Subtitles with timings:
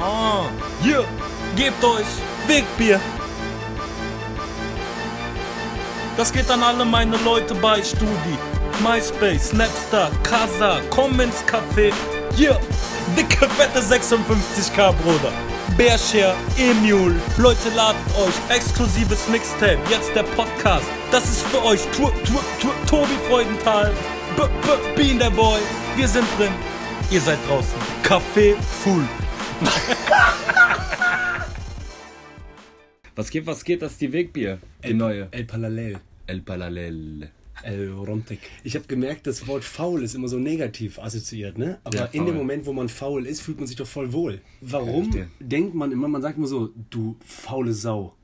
[0.00, 0.44] Ah,
[0.80, 1.04] hier,
[1.56, 2.06] gebt euch
[2.46, 3.00] Wegbier.
[6.16, 8.38] Das geht an alle meine Leute bei Studi.
[8.82, 11.92] MySpace, Snapstar, Casa, komm ins Café.
[12.36, 12.58] Hier,
[13.16, 15.32] dicke, fette 56k, Bruder.
[15.76, 17.16] Bearshare, Emule.
[17.36, 18.56] Leute, ladet euch.
[18.56, 19.78] Exklusives Mixtape.
[19.90, 20.86] Jetzt der Podcast.
[21.10, 21.80] Das ist für euch.
[21.96, 23.92] Tour, Tour, Tour, Tobi Freudenthal.
[24.36, 25.60] B, B, Bean der Boy.
[25.96, 26.52] Wir sind drin.
[27.10, 27.74] Ihr seid draußen.
[28.02, 29.06] Café full.
[33.16, 33.82] Was geht, was geht?
[33.82, 34.58] Das ist die Wegbier.
[34.86, 35.26] Die neue.
[35.32, 35.98] El Palalel.
[36.28, 37.30] El Palalel.
[37.64, 38.38] El Rontek.
[38.62, 41.80] Ich habe gemerkt, das Wort faul ist immer so negativ assoziiert, ne?
[41.82, 42.36] Aber Ja, in dem.
[42.36, 44.40] Moment, wo man faul ist, fühlt man sich doch voll wohl.
[44.60, 48.14] Warum Ja, denkt man immer, man sagt immer so, du faule Sau.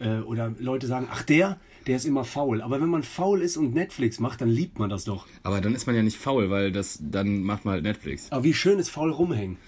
[0.00, 2.62] Äh, oder Leute sagen, ach der, der ist immer faul.
[2.62, 5.26] Aber wenn man faul ist und Netflix macht, dann liebt man das doch.
[5.42, 8.32] Aber dann ist man ja nicht faul, weil das dann macht man halt Netflix.
[8.32, 9.58] Aber wie schön ist faul rumhängen.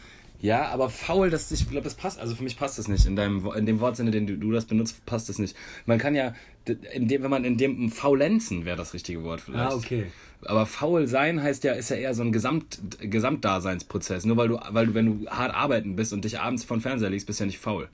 [0.42, 2.19] Ja, aber faul, das, ich glaube, das passt.
[2.19, 3.05] Also für mich passt das nicht.
[3.05, 5.55] In, deinem, in dem Wortsinne, den du, du das benutzt, passt das nicht.
[5.84, 6.34] Man kann ja,
[6.92, 9.72] in dem, wenn man in dem faulenzen wäre das richtige Wort vielleicht.
[9.72, 10.06] Ah, okay.
[10.42, 14.24] Aber faul sein heißt ja, ist ja eher so ein Gesamt, Gesamtdaseinsprozess.
[14.24, 17.10] Nur weil du, weil du, wenn du hart arbeiten bist und dich abends von Fernseher
[17.10, 17.88] legst, bist du ja nicht faul.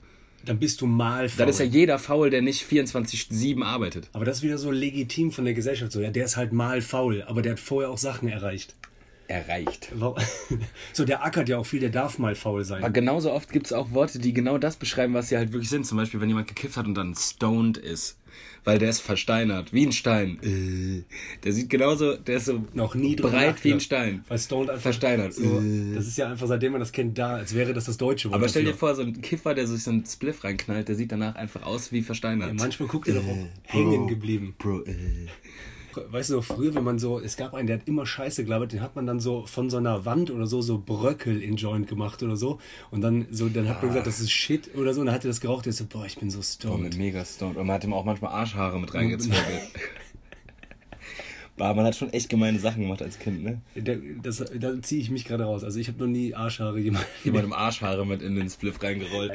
[0.45, 1.39] Dann bist du mal faul.
[1.39, 4.09] Dann ist ja jeder faul, der nicht 24-7 arbeitet.
[4.13, 5.99] aber das ist wieder so legitim von der Gesellschaft so.
[5.99, 8.73] Ja, der ist halt mal faul, aber der hat vorher auch Sachen erreicht.
[9.27, 9.91] Erreicht.
[10.93, 12.83] So, der ackert ja auch viel, der darf mal faul sein.
[12.83, 15.69] Aber genauso oft gibt es auch Worte, die genau das beschreiben, was sie halt wirklich
[15.69, 15.85] sind.
[15.85, 18.17] Zum Beispiel, wenn jemand gekifft hat und dann stoned ist.
[18.63, 20.39] Weil der ist versteinert, wie ein Stein.
[20.43, 21.03] Äh.
[21.43, 23.79] Der sieht genauso, der ist so noch nie breit wie ein.
[23.79, 24.25] Stein.
[24.27, 25.33] Weil Stoned einfach Versteinert.
[25.33, 25.95] So, Äh.
[25.95, 28.35] das ist ja einfach, seitdem man das kennt, da, als wäre das das deutsche Wort.
[28.35, 31.11] Aber stell dir vor, so ein Kiffer, der sich so einen Spliff reinknallt, der sieht
[31.11, 32.49] danach einfach aus wie versteinert.
[32.49, 34.55] Ja, manchmal guckt er doch auch hängen geblieben.
[34.57, 34.95] Bro, äh.
[36.09, 38.71] Weißt du noch, früher, wenn man so, es gab einen, der hat immer Scheiße gelabert,
[38.73, 41.87] den hat man dann so von so einer Wand oder so, so Bröckel in Joint
[41.87, 42.59] gemacht oder so.
[42.91, 45.01] Und dann so, dann hat man gesagt, das ist Shit oder so.
[45.01, 46.83] Und dann hat er das geraucht, der ist so, boah, ich bin so Boah, stoned.
[46.83, 47.57] mit mega stoned.
[47.57, 49.43] Und man hat ihm auch manchmal Arschhaare mit reingezwirbelt.
[51.57, 53.61] Boah, man hat schon echt gemeine Sachen gemacht als Kind, ne?
[53.75, 55.63] Der, das, da ziehe ich mich gerade raus.
[55.63, 57.07] Also ich habe noch nie Arschhaare gemacht.
[57.23, 59.33] Jemandem Arschhaare mit in den Spliff reingerollt.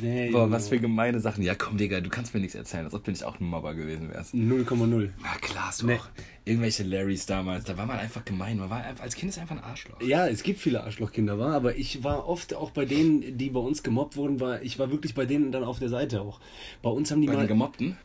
[0.00, 1.42] Nee, Boah, was für gemeine Sachen.
[1.42, 3.74] Ja, komm, Digga, du kannst mir nichts erzählen, als ob du nicht auch ein Mobber
[3.74, 4.34] gewesen wärst.
[4.34, 5.08] 0,0.
[5.20, 5.96] Na klar, hast du Nee.
[5.96, 6.06] auch.
[6.44, 8.58] Irgendwelche Larrys damals, da war man einfach gemein.
[8.58, 10.00] Man war einfach, als Kind ist einfach ein Arschloch.
[10.00, 13.60] Ja, es gibt viele Arschlochkinder, war, aber ich war oft auch bei denen, die bei
[13.60, 16.38] uns gemobbt wurden, war ich war wirklich bei denen dann auf der Seite auch.
[16.82, 17.96] Bei uns haben die Bei mal den Gemobbten?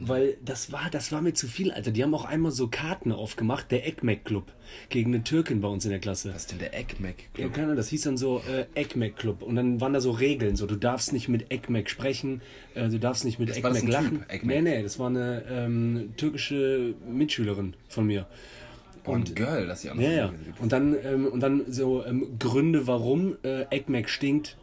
[0.00, 1.90] Weil das war das war mir zu viel, Alter.
[1.90, 4.52] Die haben auch einmal so Karten aufgemacht, der Ekmek Club
[4.90, 6.30] gegen eine Türkin bei uns in der Klasse.
[6.34, 7.52] Was ist denn der Ja, Club?
[7.52, 10.56] keine Ahnung, das hieß dann so äh, Ekmek Club und dann waren da so Regeln,
[10.56, 12.42] so du darfst nicht mit Ekmek sprechen,
[12.74, 14.18] äh, du darfst nicht mit war das Ekmek ein lachen.
[14.20, 14.62] Typ, Ekmek?
[14.62, 18.26] Nee, nee, das war eine ähm, türkische Mitschülerin von mir.
[19.04, 20.34] Und Girl, dass sie auch noch Ja, ja.
[20.60, 24.56] Und dann, ähm, und dann so ähm, Gründe, warum äh, Ekmek stinkt.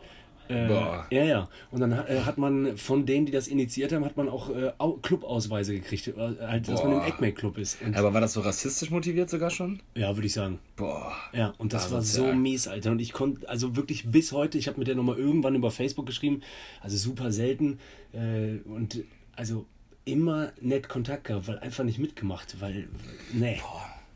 [0.48, 1.08] Äh, Boah.
[1.12, 1.50] ja, ja.
[1.72, 4.50] Und dann hat- äh, hat man von denen, die das initiiert haben, hat man auch
[4.50, 7.08] äh, Au- Clubausweise gekriegt, äh, halt, dass man im Boah.
[7.08, 7.82] Ekmek-Club ist.
[7.82, 9.82] Und, Aber war das so rassistisch motiviert sogar schon?
[9.96, 10.60] ja, würde ich sagen.
[10.76, 11.14] Boah.
[11.34, 12.32] Ja, und das war Asozial.
[12.34, 12.92] so mies, Alter.
[12.92, 16.06] Und ich konnte, also wirklich bis heute, ich habe mit der nochmal irgendwann über Facebook
[16.06, 16.42] geschrieben,
[16.82, 17.80] also super selten.
[18.14, 19.04] Äh, und
[19.36, 19.66] also
[20.06, 22.88] immer nett Kontakt gehabt, weil einfach nicht mitgemacht, weil,
[23.34, 23.56] nee.
[23.56, 23.64] Das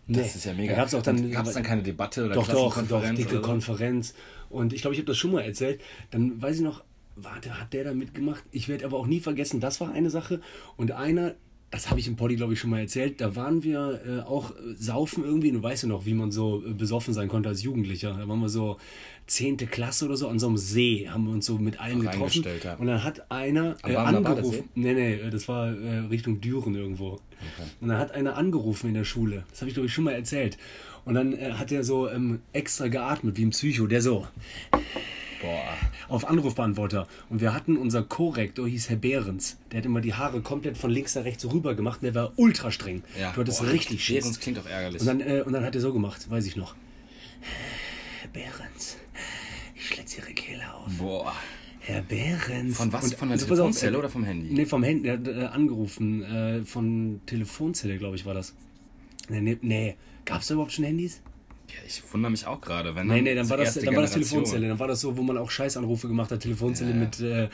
[0.09, 0.25] Nee.
[0.25, 0.75] ist ja mega.
[0.75, 3.42] Da auch dann, Gab es dann keine Debatte oder doch, doch, doch, dicke so?
[3.42, 4.16] Konferenz.
[4.50, 5.81] Und ich glaube, ich habe das schon mal erzählt.
[6.09, 6.84] Dann weiß ich noch,
[7.16, 8.44] warte, hat der da mitgemacht?
[8.52, 10.42] Ich werde aber auch nie vergessen, das war eine Sache.
[10.78, 11.36] Und einer,
[11.72, 14.52] das habe ich im Poddy, glaube ich, schon mal erzählt, da waren wir äh, auch
[14.52, 15.52] äh, saufen irgendwie.
[15.52, 18.13] Du weißt ja noch, wie man so äh, besoffen sein konnte als Jugendlicher.
[18.13, 18.78] Da waren wir so
[19.28, 22.44] zehnte Klasse oder so an so einem See, haben wir uns so mit allen getroffen.
[22.63, 22.75] Ja.
[22.75, 24.69] Und dann hat einer äh, angerufen.
[24.74, 27.19] Nee, nee, das war äh, Richtung Düren irgendwo.
[27.79, 29.44] Und dann hat einer angerufen in der Schule.
[29.52, 30.58] Das habe ich, glaube ich, schon mal erzählt.
[31.06, 34.28] Und dann äh, hat er so ähm, extra geatmet, wie ein Psycho, der so
[35.42, 35.64] Boah.
[36.10, 37.08] auf Anrufbeantworter.
[37.30, 39.58] Und wir hatten unser Korrektor, hieß Herr Behrens.
[39.72, 42.02] Der hat immer die Haare komplett von links nach rechts rüber gemacht.
[42.02, 43.04] Und der war ultra streng.
[43.20, 43.32] Ja.
[43.32, 44.24] Du hattest Boah, richtig Schiss.
[44.24, 45.02] Behrens klingt auch ärgerlich.
[45.02, 46.76] Und dann, äh, und dann hat er so gemacht, weiß ich noch.
[48.22, 48.97] Herr Behrens,
[49.76, 50.91] ich schlitze Ihre Kehle auf.
[50.97, 51.34] Boah.
[51.80, 52.78] Herr Behrens.
[52.78, 53.06] Von was?
[53.06, 54.53] Und- Von der also pass auf, Telefonzelle äh, oder vom Handy?
[54.53, 55.08] Nee, vom Handy.
[55.08, 56.24] Er hat äh, angerufen.
[56.24, 58.53] Äh, von Telefonzelle, glaube ich, war das.
[59.30, 59.96] Nee, nee.
[60.26, 61.22] Gab es da überhaupt schon Handys?
[61.70, 62.96] Ja, ich wundere mich auch gerade.
[62.96, 64.12] Wenn Nee, nee, dann war das, dann war das.
[64.12, 64.68] Telefonzelle.
[64.68, 66.40] Dann war das so, wo man auch Scheißanrufe gemacht hat.
[66.42, 67.04] Telefonzelle Ja, ja.
[67.04, 67.50] mit äh,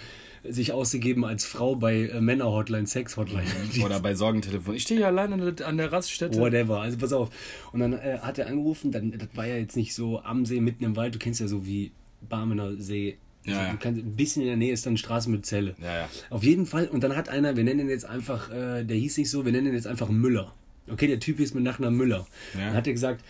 [0.52, 3.46] sich ausgegeben als Frau bei äh, Männer-Hotline, Sex-Hotline.
[3.84, 4.76] Oder bei Sorgentelefon.
[4.76, 6.40] Ich stehe hier allein an der, an der Raststätte.
[6.40, 7.30] Whatever, also pass auf.
[7.72, 10.62] Und dann äh, hat er angerufen, dann, das war ja jetzt nicht so am See,
[10.62, 11.92] mitten im Wald, du kennst ja so wie
[12.22, 13.18] Barmener See.
[13.48, 13.72] Also Ja, ja.
[13.74, 15.76] Du kannst, ein bisschen in der Nähe ist dann Straße mit Zelle.
[15.82, 16.10] Ja, ja.
[16.30, 19.18] Auf jeden Fall, und dann hat einer, wir nennen ihn jetzt einfach, äh, der hieß
[19.18, 20.54] nicht so, wir nennen ihn jetzt einfach Müller.
[20.88, 22.28] Okay, der Typ ist mit Nachnamen Müller.
[22.54, 22.68] Ja.
[22.68, 23.24] Dann hat er gesagt,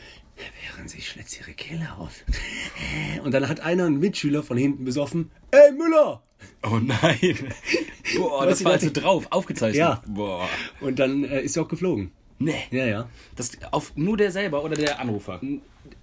[0.64, 2.24] während sie schlitzt ihre Kehle auf.
[3.24, 6.22] Und dann hat einer, ein Mitschüler von hinten besoffen, ey Müller!
[6.64, 7.38] Oh nein.
[8.18, 9.80] Boah, das war also drauf, aufgezeichnet.
[9.80, 10.04] Ja.
[10.08, 10.48] Boah.
[10.82, 12.12] Und dann äh, ist er auch geflogen.
[12.38, 12.54] Nee.
[12.72, 13.10] Ja, ja.
[13.36, 15.40] Das, auf, nur der selber oder der Anrufer?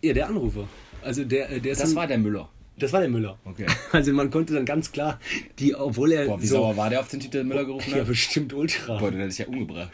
[0.01, 0.67] Ja, der Anrufer.
[1.03, 2.49] Also der, äh, der Das dann- war der Müller.
[2.79, 3.39] das war der Müller.
[3.45, 3.67] Okay.
[3.93, 5.21] Also man konnte dann ganz klar,
[5.59, 7.99] die, obwohl er Boah, wie so, sauer war der auf den der Müller gerufen ja
[7.99, 8.07] hat?
[8.07, 8.99] bestimmt ultra.
[8.99, 9.93] Boah, den hätte ich ja umgebracht.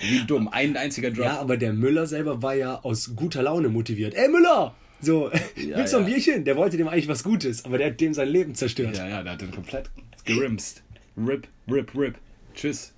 [0.00, 0.48] Wie dumm.
[0.48, 1.24] Ein einziger Drop.
[1.24, 4.14] Ja, aber der Müller selber war ja aus guter Laune motiviert.
[4.14, 4.74] Ey Müller!
[5.00, 6.08] So, willst du ein ja.
[6.14, 6.44] Bierchen?
[6.44, 8.96] Der wollte dem eigentlich was Gutes, aber der hat dem sein Leben zerstört.
[8.96, 9.90] Ja, ja, der hat den komplett
[10.24, 10.82] gerimst.
[11.16, 12.14] Rip, rip, rip.
[12.54, 12.92] Tschüss.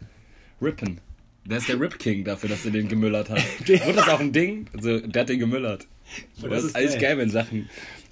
[0.63, 1.01] Rippen.
[1.45, 3.43] Der ist der Rip King dafür, dass er den gemüllert hat.
[3.69, 4.67] Der- Wurde das auch ein Ding?
[4.75, 5.87] Also, der hat den gemüllert.
[6.41, 7.17] das das ist eigentlich geil.
[7.19, 7.69] wenn Sachen.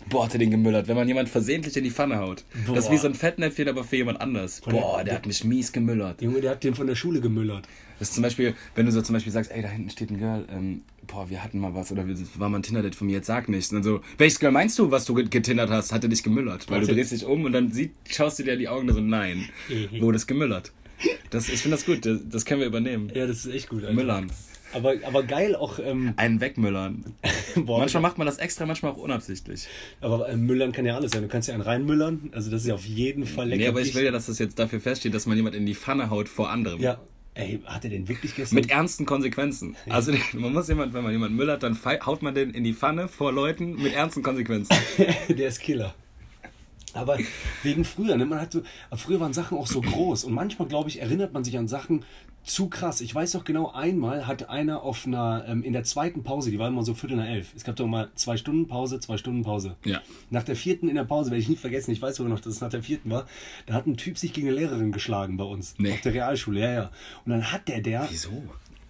[0.09, 0.89] Boah, hat er den gemüllert.
[0.89, 2.45] Wenn man jemand versehentlich in die Pfanne haut.
[2.67, 2.93] Das ist Boah.
[2.93, 4.63] wie so ein Fettnäpfchen, aber für jemand anders.
[4.63, 6.23] Boah, der hat mich mies gemüllert.
[6.23, 7.69] Junge, der hat den von der Schule gemüllert.
[7.99, 10.19] Das ist zum Beispiel, wenn du so zum Beispiel sagst, ey, da hinten steht ein
[10.19, 13.15] Girl, ähm, boah, wir hatten mal was oder wir war mal ein Tinder-Date von mir,
[13.15, 13.71] jetzt sag nichts.
[13.71, 15.93] Und dann so, welches Girl meinst du, was du get- getindert hast?
[15.93, 16.71] Hat er dich gemüllert?
[16.71, 18.95] Weil du drehst dich um und dann sieht, schaust du dir in die Augen und
[18.95, 19.49] so, nein,
[19.99, 20.73] wurde es gemüllert.
[21.31, 23.11] Das, ich finde das gut, das, das können wir übernehmen.
[23.15, 23.83] Ja, das ist echt gut.
[23.83, 23.95] Alter.
[23.95, 24.31] Müllern.
[24.75, 27.05] Aber, aber geil auch, ähm, Einen wegmüllern.
[27.57, 29.67] boah, Manchmal macht man das extra, manchmal auch unabsichtlich.
[30.03, 31.23] aber äh, Müllern kann ja alles sein.
[31.23, 33.63] Du kannst ja einen reinmüllern, also das ist ja auf jeden Fall lecker.
[33.63, 35.75] Nee, aber ich will ja, dass das jetzt dafür feststeht, dass man jemand in die
[35.75, 36.81] Pfanne haut vor anderem.
[36.83, 36.99] Ja,
[37.39, 38.57] ey, hat er den wirklich gestern?
[38.57, 39.77] Mit ernsten Konsequenzen.
[39.89, 43.09] Also man muss jemand, wenn man jemanden müllert, dann haut man den in die Pfanne
[43.09, 44.77] vor Leuten mit ernsten Konsequenzen.
[45.29, 45.95] der ist Killer.
[46.95, 47.19] Aber
[47.63, 48.27] wegen früher, ne?
[48.27, 48.63] Man hat so,
[48.97, 52.05] früher waren Sachen auch so groß und manchmal, glaube ich, erinnert man sich an Sachen
[52.49, 53.01] zu krass.
[53.01, 56.59] Ich weiß noch genau, einmal hat einer auf einer, ähm, in der zweiten Pause, die
[56.59, 59.43] war immer so Viertel nach elf, es gab doch mal zwei Stunden Pause, zwei Stunden
[59.43, 59.77] Pause.
[59.85, 60.01] Ja.
[60.31, 62.55] Nach der vierten in der Pause, werde ich nie vergessen, ich weiß sogar noch, dass
[62.55, 63.27] es nach der vierten war,
[63.67, 65.75] da hat ein Typ sich gegen eine Lehrerin geschlagen bei uns.
[65.79, 65.93] Nee.
[65.93, 66.91] Auf der Realschule, ja, ja.
[67.25, 68.43] Und dann hat der, der, Wieso?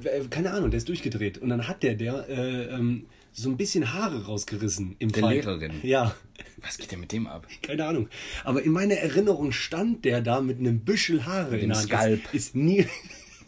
[0.05, 1.39] äh, keine Ahnung, der ist durchgedreht.
[1.39, 5.45] Und dann hat der, der, äh, ähm, so ein bisschen Haare rausgerissen im Der Fight.
[5.45, 5.73] Lehrerin?
[5.83, 6.15] Ja.
[6.61, 7.47] Was geht denn mit dem ab?
[7.63, 8.09] Keine Ahnung.
[8.43, 11.87] Aber in meiner Erinnerung stand der da mit einem Büschel Haare in Dem der Hand.
[11.87, 12.25] Skalp.
[12.27, 12.87] Ist, ist nie.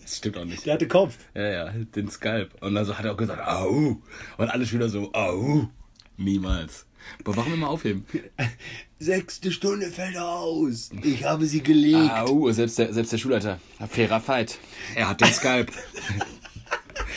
[0.03, 0.67] Das stimmt auch nicht.
[0.67, 1.17] Der hatte Kopf.
[1.35, 2.61] Ja, ja, den Skalp.
[2.63, 4.01] Und dann so hat er auch gesagt, au.
[4.39, 5.69] Und alle Schüler so, au.
[6.17, 6.87] Niemals.
[7.21, 8.05] Aber warum immer aufheben?
[8.99, 10.91] Sechste Stunde fällt aus.
[11.03, 12.11] Ich habe sie gelegt.
[12.13, 13.59] Au, selbst der, selbst der Schulleiter.
[13.89, 14.59] Fairer Fight.
[14.95, 15.73] Er hat den Skalp.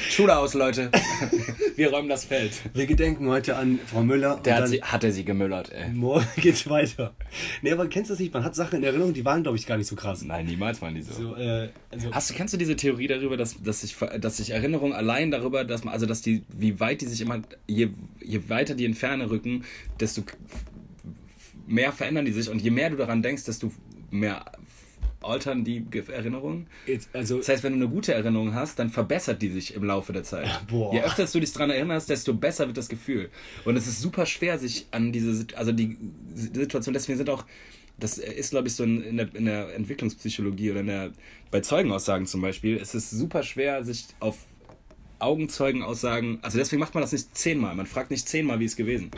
[0.10, 0.92] Schule aus, Leute.
[1.76, 2.54] Wir räumen das Feld.
[2.74, 4.40] Wir gedenken heute an Frau Müller.
[4.44, 5.90] Der und hat, sie, hat er sie gemüllert, ey.
[5.90, 7.16] morgen geht's weiter.
[7.62, 8.34] Nee, aber kennst du das nicht?
[8.34, 10.24] Man hat Sachen in Erinnerung, die waren, glaube ich, gar nicht so krass.
[10.24, 11.14] Nein, niemals waren die so.
[11.14, 14.52] So, äh, also, Hast du, kennst du diese Theorie darüber, dass, dass, sich, dass sich
[14.52, 17.90] Erinnerungen allein darüber, dass man, also dass die, wie weit die sich immer, je,
[18.22, 19.64] je weiter die in Ferne rücken,
[20.00, 20.24] desto
[21.66, 23.72] mehr verändern die sich und je mehr du daran denkst, desto
[24.12, 24.46] mehr
[25.24, 26.68] altern die Ge- Erinnerungen.
[26.88, 29.84] jetzt, also Das heißt, wenn du eine gute Erinnerung hast, dann verbessert die sich im
[29.84, 30.48] Laufe der Zeit.
[30.70, 30.94] boah.
[30.94, 33.30] Je öfter du dich daran erinnerst, desto besser wird das Gefühl.
[33.66, 35.98] Und es ist super schwer, sich an diese, also die
[36.36, 37.46] Situation, deswegen sind auch,
[38.00, 41.12] das ist, glaube ich, so in der, in der Entwicklungspsychologie oder der,
[41.52, 44.38] bei Zeugenaussagen zum Beispiel, es ist super schwer, sich auf
[45.20, 47.76] Augenzeugenaussagen, also deswegen macht man das nicht zehnmal.
[47.76, 49.12] Man fragt nicht zehnmal, wie es gewesen.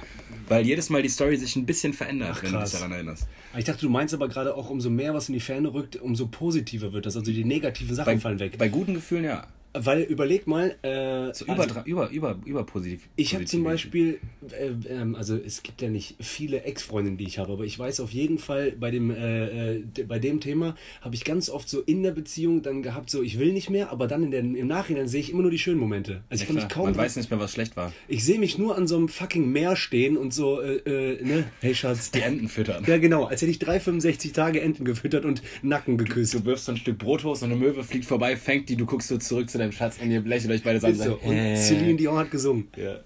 [0.47, 3.27] Weil jedes Mal die Story sich ein bisschen verändert, wenn du dich daran erinnerst.
[3.57, 6.27] ich dachte, du meinst aber gerade auch, umso mehr was in die Ferne rückt, umso
[6.27, 7.15] positiver wird das.
[7.15, 8.57] Also die negativen Sachen Bei, fallen weg.
[8.57, 9.47] bei guten Gefühlen ja.
[9.77, 13.01] Weil überleg mal, äh, So über, also, über, über, über positiv.
[13.15, 13.63] Ich habe zum.
[13.65, 14.19] Beispiel,
[14.51, 17.99] äh, ähm, also es gibt ja nicht viele Ex-Freundinnen, die ich habe, aber ich weiß
[17.99, 21.67] auf jeden Fall, bei dem, äh, äh, de- bei dem Thema habe ich ganz oft
[21.67, 24.41] so in der Beziehung dann gehabt, so ich will nicht mehr, aber dann in der,
[24.41, 26.23] im Nachhinein sehe ich immer nur die schönen Momente.
[26.29, 26.85] Also ich Ja, kann mich kaum.
[26.85, 27.91] Man weiß nicht mehr, was schlecht war.
[28.07, 31.43] ich sehe mich nur an so einem fucking Meer stehen und so, äh, äh, ne,
[31.61, 32.11] hey Schatz.
[32.11, 32.83] Die Enten füttern.
[32.87, 36.33] Ja, genau, als hätte ich 365 Tage Enten gefüttert und Nacken geküsst.
[36.35, 38.85] Du wirfst so ein Stück Brot hoch, so eine Möwe fliegt vorbei, fängt die, du
[38.85, 41.15] guckst so zurück zu deinem Schatz und ihr lächelt euch beide Ist so.
[41.15, 41.19] zusammen.
[41.23, 42.67] Und Celine Dion hat gesungen.
[42.75, 42.99] Ja.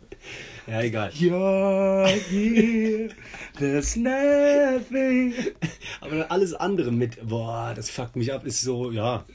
[0.68, 1.10] Ja, egal.
[1.12, 3.10] You're here,
[3.58, 5.34] there's nothing.
[6.02, 9.26] Aber dann alles andere mit, boah, das fuckt mich ab, ist so, ja,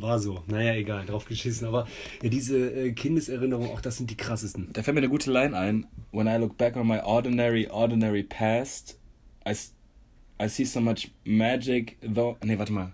[0.00, 0.42] war so.
[0.48, 1.68] Naja, egal, drauf geschissen.
[1.68, 1.86] Aber
[2.22, 4.70] ja, diese äh, Kindeserinnerungen, auch das sind die krassesten.
[4.72, 5.86] Da fällt mir eine gute Line ein.
[6.12, 8.98] When I look back on my ordinary, ordinary past,
[9.46, 9.54] I,
[10.42, 12.36] I see so much magic, though...
[12.42, 12.92] Nee, warte mal.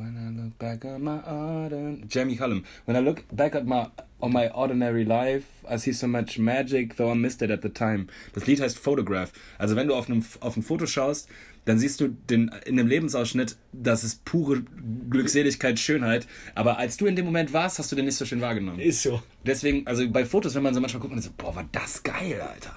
[0.00, 2.02] When I look back on my ordinary...
[2.08, 2.64] Jamie Cullum.
[2.86, 3.88] When I look back at my,
[4.22, 7.68] on my ordinary life, I see so much magic, though I missed it at the
[7.68, 8.06] time.
[8.32, 9.30] Das Lied heißt Photograph.
[9.58, 11.28] Also wenn du auf, einem, auf ein Foto schaust,
[11.66, 14.62] dann siehst du den, in dem Lebensausschnitt, das ist pure
[15.10, 16.26] Glückseligkeit, Schönheit.
[16.54, 18.80] Aber als du in dem Moment warst, hast du den nicht so schön wahrgenommen.
[18.80, 19.22] Ist so.
[19.44, 22.40] Deswegen, also bei Fotos, wenn man so manchmal guckt, man so, boah, war das geil,
[22.40, 22.74] Alter.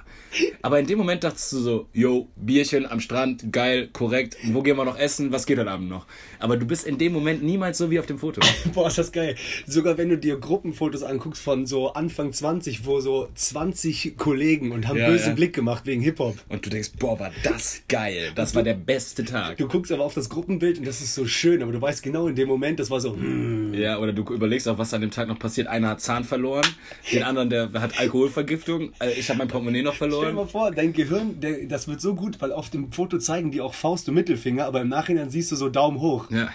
[0.61, 4.77] Aber in dem Moment dachtest du so, yo, Bierchen am Strand, geil, korrekt, wo gehen
[4.77, 6.05] wir noch essen, was geht heute Abend noch?
[6.39, 8.41] Aber du bist in dem Moment niemals so wie auf dem Foto.
[8.73, 9.35] Boah, ist das geil.
[9.67, 14.87] Sogar wenn du dir Gruppenfotos anguckst von so Anfang 20, wo so 20 Kollegen und
[14.87, 15.33] haben Ja, böse ja.
[15.35, 16.35] Blick gemacht wegen Hip-Hop.
[16.49, 18.31] Und du denkst, boah, war das geil.
[18.35, 19.57] Das war der beste Tag.
[19.57, 22.27] Du guckst aber auf das Gruppenbild und das ist so schön, aber du weißt genau
[22.27, 25.11] in dem Moment, das war so, hm, Ja, oder du überlegst auch, was an dem
[25.11, 25.67] Tag noch passiert.
[25.67, 26.65] Einer hat Zahn verloren,
[27.11, 28.91] den anderen, der hat Alkoholvergiftung.
[28.99, 32.01] Äh, Ich habe mein Portemonnaie noch Stell dir mal vor, dein Gehirn, der, das wird
[32.01, 35.29] so gut, weil auf dem Foto zeigen die auch Faust und Mittelfinger, aber im Nachhinein
[35.29, 36.29] siehst du so Daumen hoch.
[36.31, 36.49] Ja.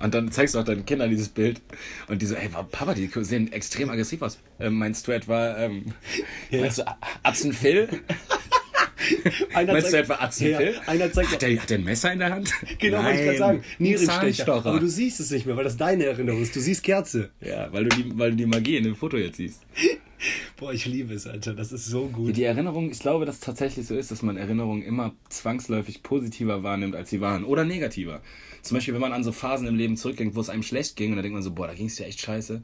[0.00, 1.60] Und dann zeigst du auch deinen Kindern dieses Bild
[2.08, 4.38] und die so, ey, Papa, die sehen extrem aggressiv aus.
[4.58, 5.84] Ähm, mein Strat war, ähm,
[6.50, 6.60] Ja.
[6.62, 6.84] meinst du
[7.22, 7.88] Atzen Phil?
[9.54, 12.12] Einer Meinst du zeigt- etwa Atzen Ja, einer zeigt- hat, der, hat der ein Messer
[12.12, 12.52] in der Hand?
[12.78, 13.64] Genau, wollte ich gerade Nein, sagen.
[13.78, 14.54] Nierenstecher.
[14.54, 16.56] Aber du siehst es nicht mehr, weil das deine Erinnerung ist.
[16.56, 17.28] Du siehst Kerze.
[17.42, 19.60] Ja, weil du, die, weil du die Magie in dem Foto jetzt siehst.
[20.56, 21.54] Boah, ich liebe es, Alter.
[21.54, 22.36] Das ist so gut.
[22.36, 26.62] Die Erinnerung, ich glaube, dass es tatsächlich so ist, dass man Erinnerungen immer zwangsläufig positiver
[26.62, 27.44] wahrnimmt, als sie waren.
[27.44, 28.20] Oder negativer.
[28.62, 31.10] Zum Beispiel, wenn man an so Phasen im Leben zurückdenkt, wo es einem schlecht ging,
[31.10, 32.62] und dann denkt man so, boah, da ging es dir echt scheiße.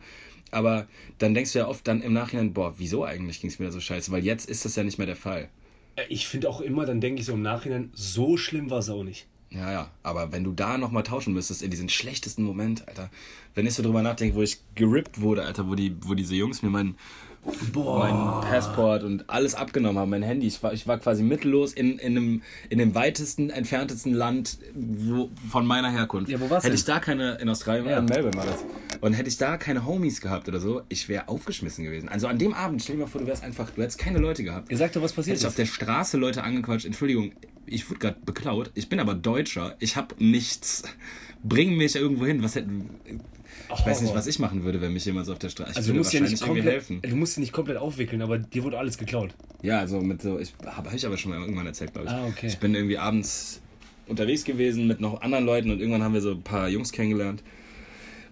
[0.50, 0.86] Aber
[1.18, 3.72] dann denkst du ja oft dann im Nachhinein, boah, wieso eigentlich ging es mir da
[3.72, 4.10] so scheiße?
[4.10, 5.48] Weil jetzt ist das ja nicht mehr der Fall.
[5.96, 8.88] Äh, Ich finde auch immer, dann denke ich so im Nachhinein, so schlimm war es
[8.88, 9.26] auch nicht.
[9.50, 9.90] Ja, ja.
[10.02, 13.10] Aber wenn du da nochmal tauschen müsstest, in diesen schlechtesten Moment, Alter,
[13.54, 16.62] wenn ich so drüber nachdenke, wo ich gerippt wurde, Alter, wo, die, wo diese Jungs
[16.62, 16.70] mir
[17.44, 20.46] mein, mein Passport und alles abgenommen haben, mein Handy.
[20.46, 25.30] Ich war, ich war quasi mittellos in, in, einem, in dem weitesten, entferntesten Land wo,
[25.50, 26.30] von meiner Herkunft.
[26.30, 26.78] Ja, wo war's Hätte denn?
[26.78, 27.98] ich da keine, in Australien, Ja.
[27.98, 28.64] in Melbourne war das.
[29.00, 32.08] Und hätte ich da keine Homies gehabt oder so, ich wäre aufgeschmissen gewesen.
[32.10, 34.44] Also an dem Abend, stell dir mal vor, du wärst einfach, du hättest keine Leute
[34.44, 34.70] gehabt.
[34.70, 37.32] Ihr sagt doch, was passiert Hätte ich auf der Straße Leute angequatscht, Entschuldigung,
[37.64, 40.82] ich wurde gerade beklaut, ich bin aber Deutscher, ich habe nichts,
[41.42, 42.90] bring mich irgendwo hin, was hätten,
[43.78, 45.92] ich weiß nicht, was ich machen würde, wenn mich jemand so auf der Straße, Also
[45.92, 47.00] du musst, ja nicht komplett, helfen.
[47.02, 49.30] du musst sie nicht komplett aufwickeln, aber dir wurde alles geklaut.
[49.62, 52.12] Ja, also mit so, ich habe hab ich aber schon mal irgendwann erzählt, glaube ich.
[52.14, 52.46] Ah, okay.
[52.46, 53.60] Ich bin irgendwie abends
[54.06, 57.42] unterwegs gewesen mit noch anderen Leuten und irgendwann haben wir so ein paar Jungs kennengelernt.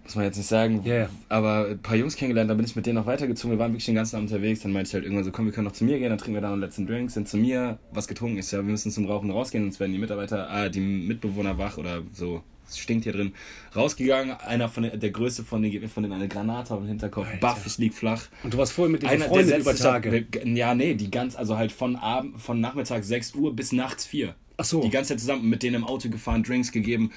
[0.05, 1.09] Muss man jetzt nicht sagen, Ja, ja.
[1.29, 3.55] aber ein paar Jungs kennengelernt, dann bin ich mit denen noch weitergezogen.
[3.57, 4.61] Wir waren wirklich den ganzen Abend unterwegs.
[4.61, 6.35] Dann meinte ich halt irgendwann so, komm, wir können noch zu mir gehen, dann trinken
[6.35, 8.51] wir da noch einen letzten Drink, sind zu mir, was getrunken ist.
[8.51, 12.01] Ja, wir müssen zum Rauchen rausgehen, sonst werden die Mitarbeiter, ah, die Mitbewohner wach oder
[12.15, 12.43] so.
[12.69, 13.33] Es stinkt hier drin.
[13.75, 16.81] Rausgegangen, einer von den, der Größte von denen gibt mir von denen eine Granate auf
[16.81, 17.27] den Hinterkopf.
[17.27, 17.39] Alter.
[17.39, 18.25] Baff, ich lieg flach.
[18.43, 20.27] Und du warst vorher mit Einer, der befreundet setzt über Tage.
[20.45, 24.35] Ja, nee, die ganz, also halt von Abend, von Nachmittag 6 Uhr bis nachts 4.
[24.57, 24.83] Ach so.
[24.83, 27.13] Die ganze Zeit zusammen mit denen im Auto gefahren, Drinks gegeben,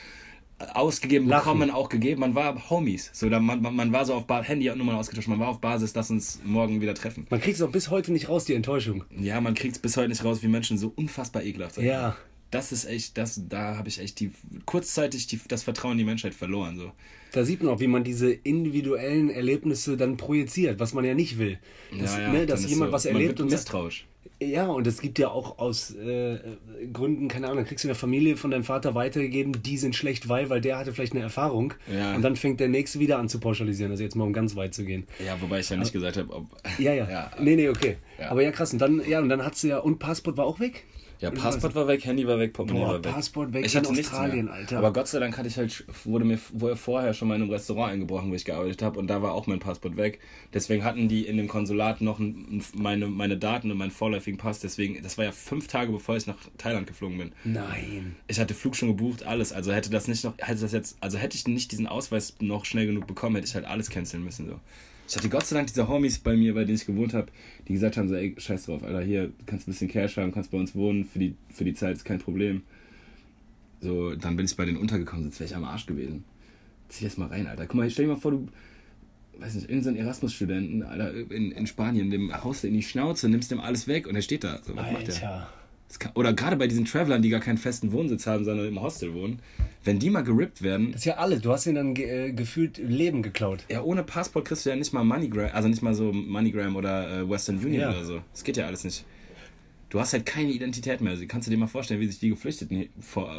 [0.74, 1.44] ausgegeben, Lachen.
[1.44, 2.22] bekommen, auch gegeben.
[2.22, 3.10] Man war Homies.
[3.14, 5.94] So, da, man, man, man war so auf Basis, Handy-Nummern ausgetauscht, man war auf Basis,
[5.96, 7.26] lass uns morgen wieder treffen.
[7.30, 9.04] Man kriegt es auch bis heute nicht raus, die Enttäuschung.
[9.18, 11.86] Ja, man kriegt es bis heute nicht raus, wie Menschen so unfassbar ekelhaft sind.
[11.86, 12.16] Ja.
[12.52, 14.32] Das ist echt, das, da habe ich echt die,
[14.66, 16.78] kurzzeitig die, das Vertrauen in die Menschheit verloren.
[16.78, 16.92] So.
[17.32, 21.38] Da sieht man auch, wie man diese individuellen Erlebnisse dann projiziert, was man ja nicht
[21.38, 21.60] will.
[21.98, 24.06] Das, ne, dass dann ist jemand so, was erlebt und misstrauisch.
[24.42, 26.40] Ja, und es gibt ja auch aus äh,
[26.92, 29.96] Gründen, keine Ahnung, dann kriegst du in der Familie von deinem Vater weitergegeben, die sind
[29.96, 31.76] schlecht, weil, weil der hatte vielleicht eine Erfahrung.
[31.92, 32.16] Ja.
[32.16, 34.74] Und dann fängt der Nächste wieder an zu pauschalisieren, also jetzt mal um ganz weit
[34.74, 35.06] zu gehen.
[35.24, 36.48] Ja, wobei ich ja nicht gesagt habe, ob.
[36.80, 37.08] Ja, ja.
[37.12, 37.32] Ja.
[37.40, 37.98] Nee, nee, okay.
[38.20, 38.32] Ja.
[38.32, 38.74] Aber ja, krass.
[38.74, 40.86] Und dann, ja, und dann hat sie ja, und Passport war auch weg?
[41.22, 43.14] Ja, Passport war weg, Handy war weg, Portemonnaie war weg.
[43.14, 44.50] Passport weg ich in hatte nichts Australien.
[44.50, 44.80] Alter.
[44.80, 47.52] Aber Gott sei Dank hatte ich halt, wurde mir wurde vorher schon mal in einem
[47.52, 50.20] Restaurant eingebrochen, wo ich gearbeitet habe und da war auch mein Passport weg.
[50.52, 54.40] Deswegen hatten die in dem Konsulat noch ein, ein, meine, meine Daten und meinen vorläufigen
[54.40, 54.60] Pass.
[54.60, 57.32] Deswegen, das war ja fünf Tage bevor ich nach Thailand geflogen bin.
[57.44, 58.16] Nein.
[58.28, 59.54] Ich hatte Flug schon gebucht, alles.
[59.54, 62.66] Also hätte das nicht noch, hätte das jetzt, also hätte ich nicht diesen Ausweis noch
[62.66, 64.48] schnell genug bekommen, hätte ich halt alles canceln müssen.
[64.48, 64.60] So.
[65.12, 67.28] Ich hatte Gott sei Dank diese Homies bei mir, bei denen ich gewohnt habe,
[67.68, 70.32] die gesagt haben: so, ey, scheiß drauf, Alter, hier du kannst ein bisschen Cash haben,
[70.32, 72.62] kannst bei uns wohnen, für die, für die Zeit ist kein Problem.
[73.82, 76.24] So, dann bin ich bei denen untergekommen, sonst wäre ich am Arsch gewesen.
[76.88, 77.66] Zieh das mal rein, Alter.
[77.66, 78.48] Guck mal, stell dir mal vor, du,
[79.38, 83.52] weiß nicht, irgendeinen Erasmus-Studenten, Alter, in, in Spanien, dem haust du in die Schnauze, nimmst
[83.52, 84.62] dem alles weg und er steht da.
[84.64, 85.50] So, was macht der?
[86.00, 89.14] Kann, oder gerade bei diesen Travelern, die gar keinen festen Wohnsitz haben, sondern im Hostel
[89.14, 89.40] wohnen,
[89.84, 91.42] wenn die mal gerippt werden, Das ist ja alles.
[91.42, 93.66] Du hast ihnen dann ge äh, gefühlt Leben geklaut.
[93.70, 97.22] ja, ohne Passport kriegst du ja nicht mal MoneyGram, also nicht mal so MoneyGram oder
[97.22, 97.90] äh, Western Union Ja.
[97.92, 98.22] oder so.
[98.32, 99.06] Das geht ja alles nicht.
[99.90, 101.12] Du hast halt keine Identität mehr.
[101.12, 102.88] Also, kannst du dir mal vorstellen, wie sich die Geflüchteten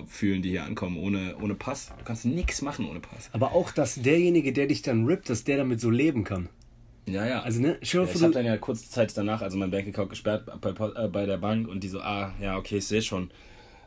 [0.07, 1.91] fühlen, die hier ankommen, ohne, ohne Pass.
[1.99, 3.31] Du kannst nichts machen ohne Pass.
[3.33, 6.51] Aber auch, dass derjenige, der dich dann rippt, dass der damit so leben kann.
[7.07, 7.43] Ja, ja.
[7.43, 10.49] Also, ne, Ja, ich habe du- dann ja kurze Zeit danach, also mein Bankaccount gesperrt
[10.61, 13.31] bei, äh, bei der Bank und die so, ah, ja, okay, ich sehe schon.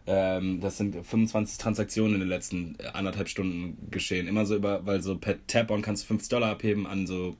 [0.07, 4.27] Ähm, das sind 25 Transaktionen in den letzten äh, anderthalb Stunden geschehen.
[4.27, 7.36] Immer so über, weil so per Tap-On kannst du 50 Dollar abheben an so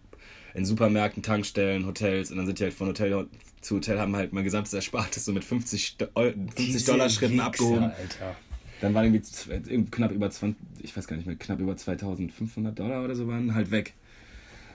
[0.56, 3.28] in Supermärkten, Tankstellen, Hotels und dann sind die halt von Hotel
[3.62, 7.10] zu Hotel, haben halt mein gesamtes Erspartes so mit 50, Sto- Eu- 50 Diese Dollar
[7.10, 7.84] Schritten abgehoben.
[7.84, 8.36] Alter.
[8.82, 9.24] Dann waren irgendwie
[9.70, 13.28] irgendwie knapp über 20, ich weiß gar nicht mehr, knapp über 2500 Dollar oder so
[13.28, 13.94] waren halt weg.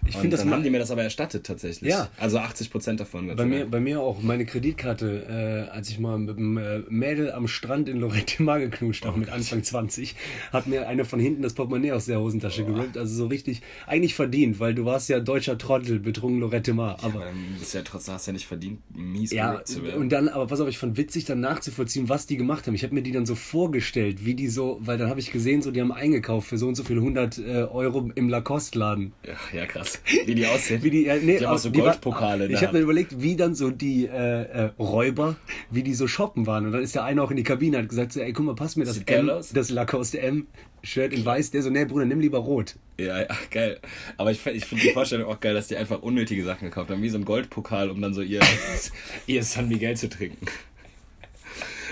[0.07, 1.90] Ich finde, das haben die mir das aber erstattet tatsächlich.
[1.90, 2.09] Ja.
[2.16, 3.28] Also 80 Prozent davon.
[3.28, 4.23] Gott Bei mir, bei mir auch.
[4.23, 8.61] Meine Kreditkarte, äh, als ich mal mit einem äh, Mädel am Strand in Lorette Mar
[8.61, 10.14] geknutscht Oh habe, mit Anfang 20,
[10.52, 12.97] hat mir eine von hinten das Portemonnaie aus der Hosentasche gerippt.
[12.97, 16.99] Also so richtig, eigentlich verdient, weil du warst ja deutscher Trottel, betrunken Lorette Mar.
[17.02, 20.00] Aber dann ist ja trotzdem hast du ja nicht verdient, mies ja, zu werden.
[20.00, 22.75] und dann, aber pass auf, ich fand witzig, dann nachzuvollziehen, was die gemacht haben.
[22.75, 25.62] Ich habe mir die dann so vorgestellt, wie die so, weil dann habe ich gesehen,
[25.62, 29.12] so die haben eingekauft für so und so viel 100 äh, Euro im Lacoste-Laden.
[29.26, 29.89] ja, ja, krass.
[30.26, 30.82] Wie die aussehen.
[30.82, 32.47] Wie die, äh, nee, die haben auch aus- so war- Goldpokale.
[32.47, 35.37] in Ich habe mir überlegt, wie dann so die äh, äh, Räuber,
[35.70, 36.66] wie die so shoppen waren.
[36.66, 38.54] Und dann ist der eine auch in die Kabine, hat gesagt, so, ey, guck mal,
[38.54, 39.50] pass mir das Sieht M, aus.
[39.50, 40.47] das Lacoste M
[40.82, 41.50] Shirt in weiß.
[41.50, 42.76] Der so, nee, Bruder, nimm lieber rot.
[42.99, 43.78] Ja, ja, geil.
[44.16, 47.02] Aber ich, ich finde die Vorstellung auch geil, dass die einfach unnötige Sachen gekauft haben,
[47.02, 48.40] wie so ein Goldpokal, um dann so ihr,
[49.26, 50.47] ihr San Miguel zu trinken.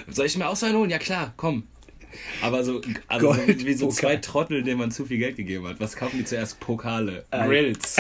[0.07, 0.91] Soll ich mir auch so einen holen?
[0.91, 1.65] Ja klar, komm.
[2.43, 5.81] Aber so, also so wie so zwei Trottel, denen man zu viel Geld gegeben hat.
[5.81, 6.61] Was kaufen die zuerst?
[6.61, 7.25] Pokale.
[7.31, 7.97] Grills,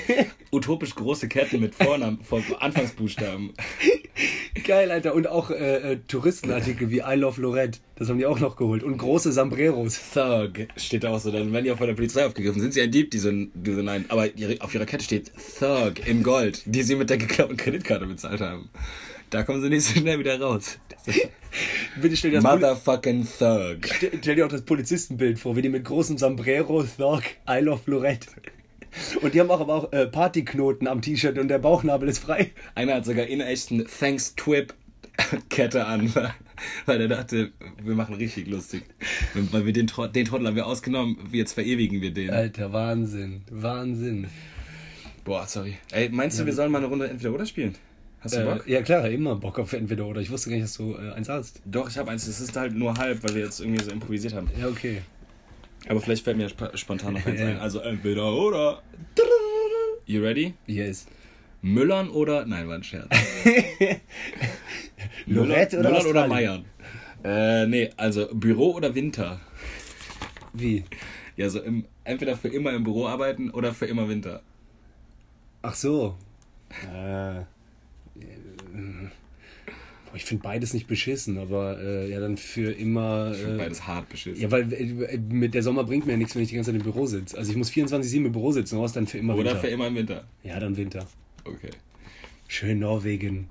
[0.50, 3.52] utopisch große Ketten mit Vornamen, vor Anfangsbuchstaben.
[4.62, 5.14] Geil, Alter.
[5.14, 7.80] Und auch äh, äh, Touristenartikel wie I Love Lorette.
[7.96, 8.82] Das haben die auch noch geholt.
[8.82, 10.00] Und große Sombreros.
[10.12, 11.30] Thug steht da auch so.
[11.30, 12.60] Dann werden die auch von der Polizei aufgegriffen.
[12.60, 13.10] Sind sie ein Dieb?
[13.10, 14.04] Die so, die so nein.
[14.08, 18.06] Aber ihre, auf ihrer Kette steht Thug in Gold, die sie mit der geklauten Kreditkarte
[18.06, 18.70] bezahlt haben.
[19.30, 20.78] Da kommen sie nicht so schnell wieder raus.
[22.00, 23.86] Bitte stell dir das, Motherfucking Thug.
[23.96, 27.82] stell, stell dir auch das Polizistenbild vor, wie die mit großem Sombrero, Thug, I Love
[27.86, 28.26] Lorette.
[29.22, 32.52] Und die haben auch aber auch äh, Partyknoten am T-Shirt und der Bauchnabel ist frei.
[32.74, 34.74] Einer hat sogar in echten Thanks Twip
[35.48, 36.12] Kette an,
[36.86, 37.52] weil er dachte,
[37.82, 38.84] wir machen richtig lustig.
[39.34, 42.30] Weil wir den, Trott, den Trottel haben wir ausgenommen, jetzt verewigen wir den.
[42.30, 43.42] Alter, Wahnsinn.
[43.50, 44.28] Wahnsinn.
[45.24, 45.76] Boah, sorry.
[45.92, 47.74] Ey, meinst du, wir sollen mal eine Runde entweder oder spielen?
[48.24, 48.66] Hast du Äh, Bock?
[48.68, 50.20] ja klar, immer Bock auf entweder oder.
[50.20, 51.60] Ich wusste gar nicht, dass du äh, eins hast.
[51.64, 52.26] Doch, ich habe eins.
[52.26, 54.50] Es ist halt nur halb, weil wir jetzt irgendwie so improvisiert haben.
[54.58, 55.02] Ja, okay.
[55.88, 57.58] Aber vielleicht fällt mir sp spontan noch eins ein.
[57.58, 58.82] Also entweder oder.
[60.06, 60.54] You ready?
[60.66, 61.06] Yes.
[61.62, 62.44] Müllern oder.
[62.46, 63.08] Nein, war ein Scherz.
[65.26, 66.26] Lorette oder Müllern oder?
[66.28, 66.64] Meiern?
[67.22, 69.40] Äh, nee, also Büro oder Winter?
[70.52, 70.84] Wie?
[71.36, 74.42] Ja, so im, entweder für immer im Büro arbeiten oder für immer Winter.
[75.62, 76.16] Ach so.
[76.94, 77.40] Äh,
[80.14, 83.32] ich finde beides nicht beschissen, aber äh, ja, dann für immer.
[83.32, 84.40] Ich find Äh, beides hart beschissen.
[84.40, 86.78] ja, weil äh, mit der Sommer bringt mir ja nichts, wenn ich die ganze Zeit
[86.80, 87.36] im Büro sitze.
[87.36, 89.60] Also ich muss 24-7 im Büro sitzen, raus dann für immer oder Winter.
[89.60, 90.24] für immer im Winter.
[90.42, 91.06] ja, dann Winter.
[91.44, 91.70] Okay.
[92.46, 93.48] Schön Norwegen.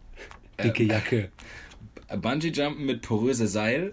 [0.64, 1.30] Dicke Jacke.
[2.16, 3.92] Bungee-Jumpen mit poröse Seil.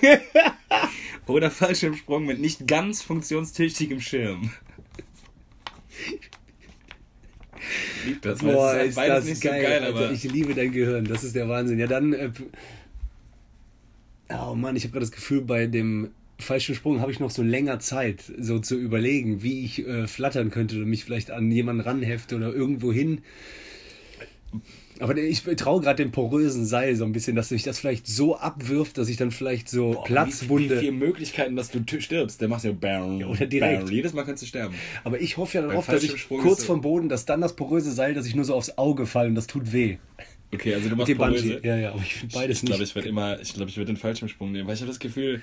[1.26, 4.50] oder Fallschirmsprung mit nicht ganz funktionstüchtigem Schirm.
[6.08, 6.30] Lieb
[8.22, 10.12] das, Boah, ist beides das nicht geil, so geil, Alter.
[10.12, 11.78] Ich liebe dein Gehirn, das ist der Wahnsinn.
[11.78, 12.12] Ja, dann.
[12.12, 12.30] Äh,
[14.30, 17.42] oh Mann, ich habe gerade das Gefühl, bei dem falschen Sprung habe ich noch so
[17.42, 21.82] länger Zeit, so zu überlegen, wie ich äh, flattern könnte oder mich vielleicht an jemanden
[21.82, 23.20] ranhefte oder irgendwo hin.
[25.00, 28.36] Aber ich traue gerade dem porösen Seil so ein bisschen, dass sich das vielleicht so
[28.36, 30.68] abwirft, dass ich dann vielleicht so Boah, Platzwunde.
[30.68, 32.40] Wie, wie viele Möglichkeiten, dass du stirbst.
[32.40, 33.84] Der macht ja bam, oder direkt.
[33.84, 33.92] bam.
[33.92, 34.74] Jedes Mal kannst du sterben.
[35.04, 37.92] Aber ich hoffe ja darauf, dass ich Fallschirmsprung kurz vom Boden, dass dann das poröse
[37.92, 39.96] Seil, dass ich nur so aufs Auge falle und das tut weh.
[40.52, 41.60] Okay, also du machst Die poröse.
[41.62, 42.90] Ja, ja, aber ich finde beides ich glaube, nicht.
[42.90, 45.40] ich werde immer, ich glaube, ich werde den Fallschirmsprung nehmen, weil ich habe das Gefühl,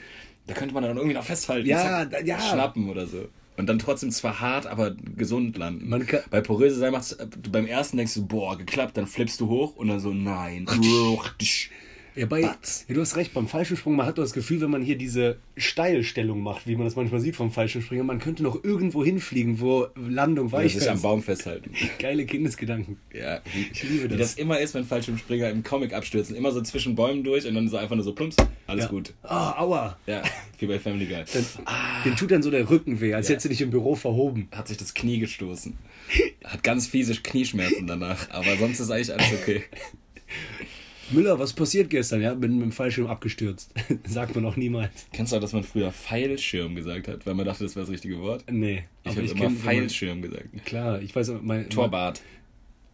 [0.47, 1.67] da könnte man dann irgendwie noch festhalten.
[1.67, 2.39] Ja, zack, ja.
[2.39, 3.27] Schnappen oder so.
[3.57, 5.89] Und dann trotzdem zwar hart, aber gesund landen.
[5.89, 9.41] Man kann- Bei poröse sein macht's, du beim ersten denkst du, boah, geklappt, dann flippst
[9.41, 10.67] du hoch und dann so, nein.
[12.17, 12.55] Ja, bei, ja,
[12.89, 16.41] du hast recht, beim Fallschirmsprung, man hat doch das Gefühl, wenn man hier diese Steilstellung
[16.41, 20.51] macht, wie man das manchmal sieht vom Fallschirmspringer, man könnte noch irgendwo hinfliegen, wo Landung
[20.51, 21.03] weich sich am ist.
[21.03, 21.71] Baum festhalten.
[21.99, 22.97] Geile Kindesgedanken.
[23.13, 24.17] Ja, wie, Ich liebe wie das.
[24.17, 26.35] das immer ist, wenn Fallschirmspringer im Comic abstürzen.
[26.35, 28.89] Immer so zwischen Bäumen durch und dann so einfach nur so plumps, alles Ja.
[28.89, 29.13] gut.
[29.21, 29.97] Ah, aua.
[30.07, 30.23] Ja,
[30.57, 31.23] wie bei Family Guy.
[31.31, 31.45] Dann,
[32.03, 33.33] Dem tut dann so der Rücken weh, als Ja.
[33.33, 34.47] hättest du dich im Büro verhoben.
[34.51, 35.75] Hat sich das Knie gestoßen.
[36.43, 39.61] Hat ganz fiese Knieschmerzen danach, aber sonst ist eigentlich alles okay.
[41.11, 42.21] Müller, was passiert gestern?
[42.21, 43.71] Ja, bin mit dem Fallschirm abgestürzt.
[44.07, 45.07] Sagt man auch niemals.
[45.13, 47.93] Kennst du auch, dass man früher Pfeilschirm gesagt hat, weil man dachte, das wäre das
[47.93, 48.43] richtige Wort?
[48.51, 48.83] Nee.
[49.03, 50.45] Ich habe immer Pfeilschirm gesagt.
[50.65, 52.21] Klar, ich weiß, mein, Torbart.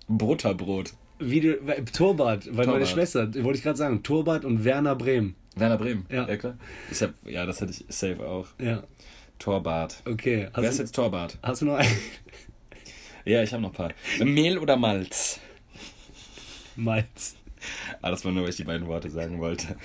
[0.08, 0.94] Butterbrot.
[1.20, 2.88] Wie du, weil- Torbart, weil meine Torbart.
[2.90, 5.36] Schwester, wollte ich gerade sagen, Torbart und Werner Brehm.
[5.56, 6.06] Werner Bremen.
[6.10, 6.26] Ja.
[6.36, 6.58] klar.
[6.92, 8.48] Ich hab, ja, das hatte ich safe auch.
[8.60, 8.84] Ja,
[9.40, 10.02] Torbart.
[10.06, 10.48] okay.
[10.56, 11.38] Wer ist du, jetzt Torbart?
[11.44, 11.90] hast du noch einen?
[13.26, 13.92] Ja, ich habe noch ein paar.
[14.26, 15.40] Mehl oder Malz?
[16.76, 17.36] Malz.
[18.02, 19.76] Ah, das war nur, weil ich die beiden Worte sagen wollte.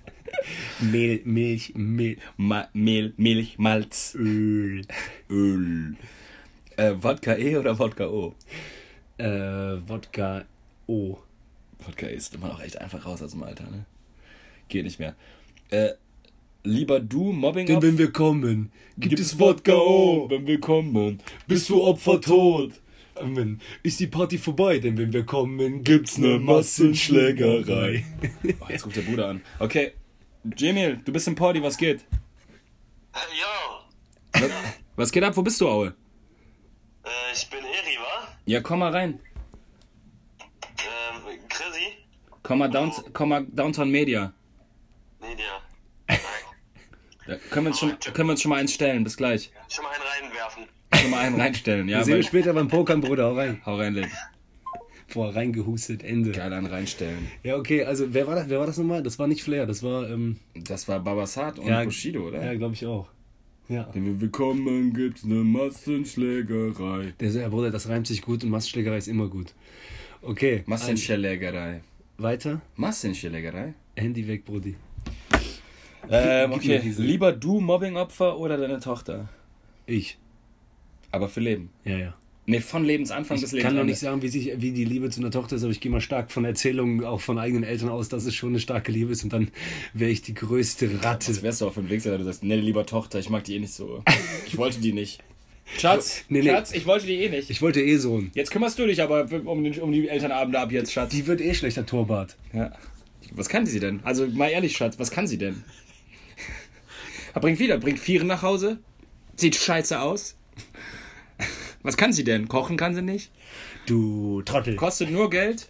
[0.80, 4.82] Mehl, Milch, Mehl, Ma Mehl, Milch, Malz, Öl.
[5.30, 5.96] Öl.
[6.76, 8.34] Äh, Wodka E oder Wodka O?
[9.18, 9.26] Äh,
[9.86, 10.44] Wodka
[10.86, 11.18] O.
[11.78, 13.86] Wodka E ist immer noch echt einfach raus aus dem Alter, ne?
[14.68, 15.14] Geht nicht mehr.
[15.70, 15.90] Äh,
[16.66, 20.28] Lieber du Mobbing Denn wenn wir kommen, gibt, es Wodka oh.
[20.28, 21.20] wenn wir kommen.
[21.46, 22.72] Bist du Opfer tot?
[23.20, 23.60] Amen.
[23.82, 28.04] Ist die Party vorbei, denn wenn wir kommen, gibt's ne Massenschlägerei.
[28.60, 29.42] Oh, jetzt ruft der Bruder an.
[29.58, 29.92] Okay,
[30.56, 32.04] Jamil, du bist im Party, was geht?
[33.14, 34.50] Yo, Was,
[34.96, 35.36] was geht ab?
[35.36, 35.94] Wo bist du, Aue?
[37.04, 38.28] äh, ich bin Eri, wa?
[38.44, 39.18] Ja, komm mal rein.
[40.40, 41.96] Ähm, Chrissy?
[42.42, 44.32] Komm mal, down, komm mal Downtown Media.
[45.20, 45.62] Media.
[47.26, 49.02] Da können wir, uns schon, können wir uns schon mal eins stellen.
[49.02, 49.50] Bis gleich.
[49.68, 50.64] Schon mal einen reinwerfen.
[51.00, 51.88] Schon mal einen reinstellen.
[51.88, 53.24] Ja, Wir sehen uns später beim Pokern, Bruder.
[53.24, 53.60] Hau rein.
[53.64, 54.06] hau rein, Lin.
[55.12, 56.32] Boah, reingehustet, Ende.
[56.32, 57.28] Geil, einen reinstellen.
[57.42, 59.02] Ja, okay, also wer war das, wer war das nochmal?
[59.02, 62.44] Das war nicht Flair, das war, ähm, Das war Babasat und ja, Bushido, oder?
[62.44, 63.08] Ja, glaube ich auch.
[63.68, 63.88] Ja.
[63.92, 67.14] Wenn wir willkommen, gibt's ne Massenschlägerei.
[67.20, 69.54] Der so, ja, Bruder, das reimt sich gut und Massenschlägerei ist immer gut.
[70.22, 71.80] Okay, Massenschlägerei.
[72.18, 72.60] weiter.
[72.76, 73.74] Massenschlägerei?
[73.96, 74.76] Handy weg, Brudi.
[76.08, 76.80] Ähm, okay.
[76.98, 79.28] Lieber du Mobbingopfer oder deine Tochter?
[79.86, 80.18] Ich.
[81.16, 81.70] Aber für Leben.
[81.84, 82.14] Ja, ja.
[82.48, 83.90] Nee, von Lebensanfang bis Ich kann noch Lebensende.
[83.90, 86.00] nicht sagen, wie, sich, wie die Liebe zu einer Tochter ist, aber ich gehe mal
[86.00, 89.24] stark von Erzählungen auch von eigenen Eltern aus, dass es schon eine starke Liebe ist
[89.24, 89.50] und dann
[89.94, 91.32] wäre ich die größte Ratte.
[91.32, 93.42] Das wärst du auch für den Weg, wenn du sagst, nee, lieber Tochter, ich mag
[93.42, 94.04] die eh nicht so.
[94.46, 95.20] Ich wollte die nicht.
[95.76, 96.50] Schatz, Nee, nee.
[96.50, 97.50] Schatz, ich wollte die eh nicht.
[97.50, 98.30] Ich wollte eh so einen.
[98.34, 101.10] Jetzt kümmerst du dich aber um, den, um die Elternabende ab jetzt, Schatz.
[101.10, 102.36] Die wird eh schlechter Torwart.
[102.52, 102.70] Ja.
[103.32, 103.98] Was kann sie denn?
[104.04, 105.64] Also mal ehrlich, Schatz, was kann sie denn?
[107.34, 108.78] Bringt wieder, bringt Vieren nach Hause,
[109.34, 110.36] sieht scheiße aus.
[111.86, 112.48] Was kann sie denn?
[112.48, 113.30] Kochen kann sie nicht.
[113.86, 114.74] Du Trottel.
[114.74, 115.68] Kostet nur Geld.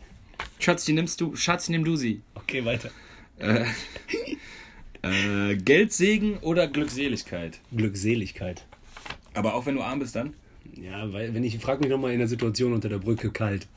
[0.59, 1.37] Schatz, die nimmst du.
[1.37, 2.22] Schatz, nimm du sie.
[2.35, 2.90] Okay, weiter.
[5.02, 7.61] Äh, Geldsegen oder Glückseligkeit?
[7.70, 8.64] Glückseligkeit.
[9.35, 10.33] Aber auch wenn du arm bist dann?
[10.74, 13.68] Ja, weil, wenn ich frag mich nochmal in der Situation unter der Brücke kalt.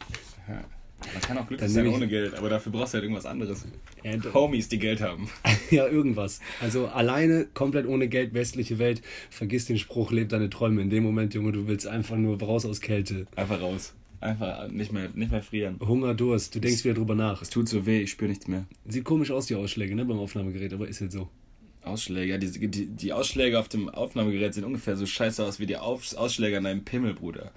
[1.14, 3.66] Man kann auch glücklich sein ohne Geld, aber dafür brauchst du halt irgendwas anderes.
[4.04, 5.30] Ja, Homies, die Geld haben.
[5.72, 6.40] ja, irgendwas.
[6.62, 9.02] Also alleine, komplett ohne Geld, westliche Welt.
[9.30, 10.82] Vergiss den Spruch, leb deine Träume.
[10.82, 13.28] In dem Moment, Junge, du willst einfach nur raus aus Kälte.
[13.36, 13.94] Einfach raus.
[14.22, 15.80] Einfach nicht mehr, nicht mehr frieren.
[15.80, 17.42] Hunger, Durst, du denkst wieder drüber nach.
[17.42, 18.66] Es tut so weh, ich spüre nichts mehr.
[18.86, 21.30] Sieht komisch aus, die Ausschläge, ne, beim Aufnahmegerät, aber ist halt so.
[21.82, 25.66] Ausschläge, ja, die, die, die Ausschläge auf dem Aufnahmegerät sehen ungefähr so scheiße aus wie
[25.66, 27.52] die Auf, Ausschläge an deinem Pimmel, Bruder.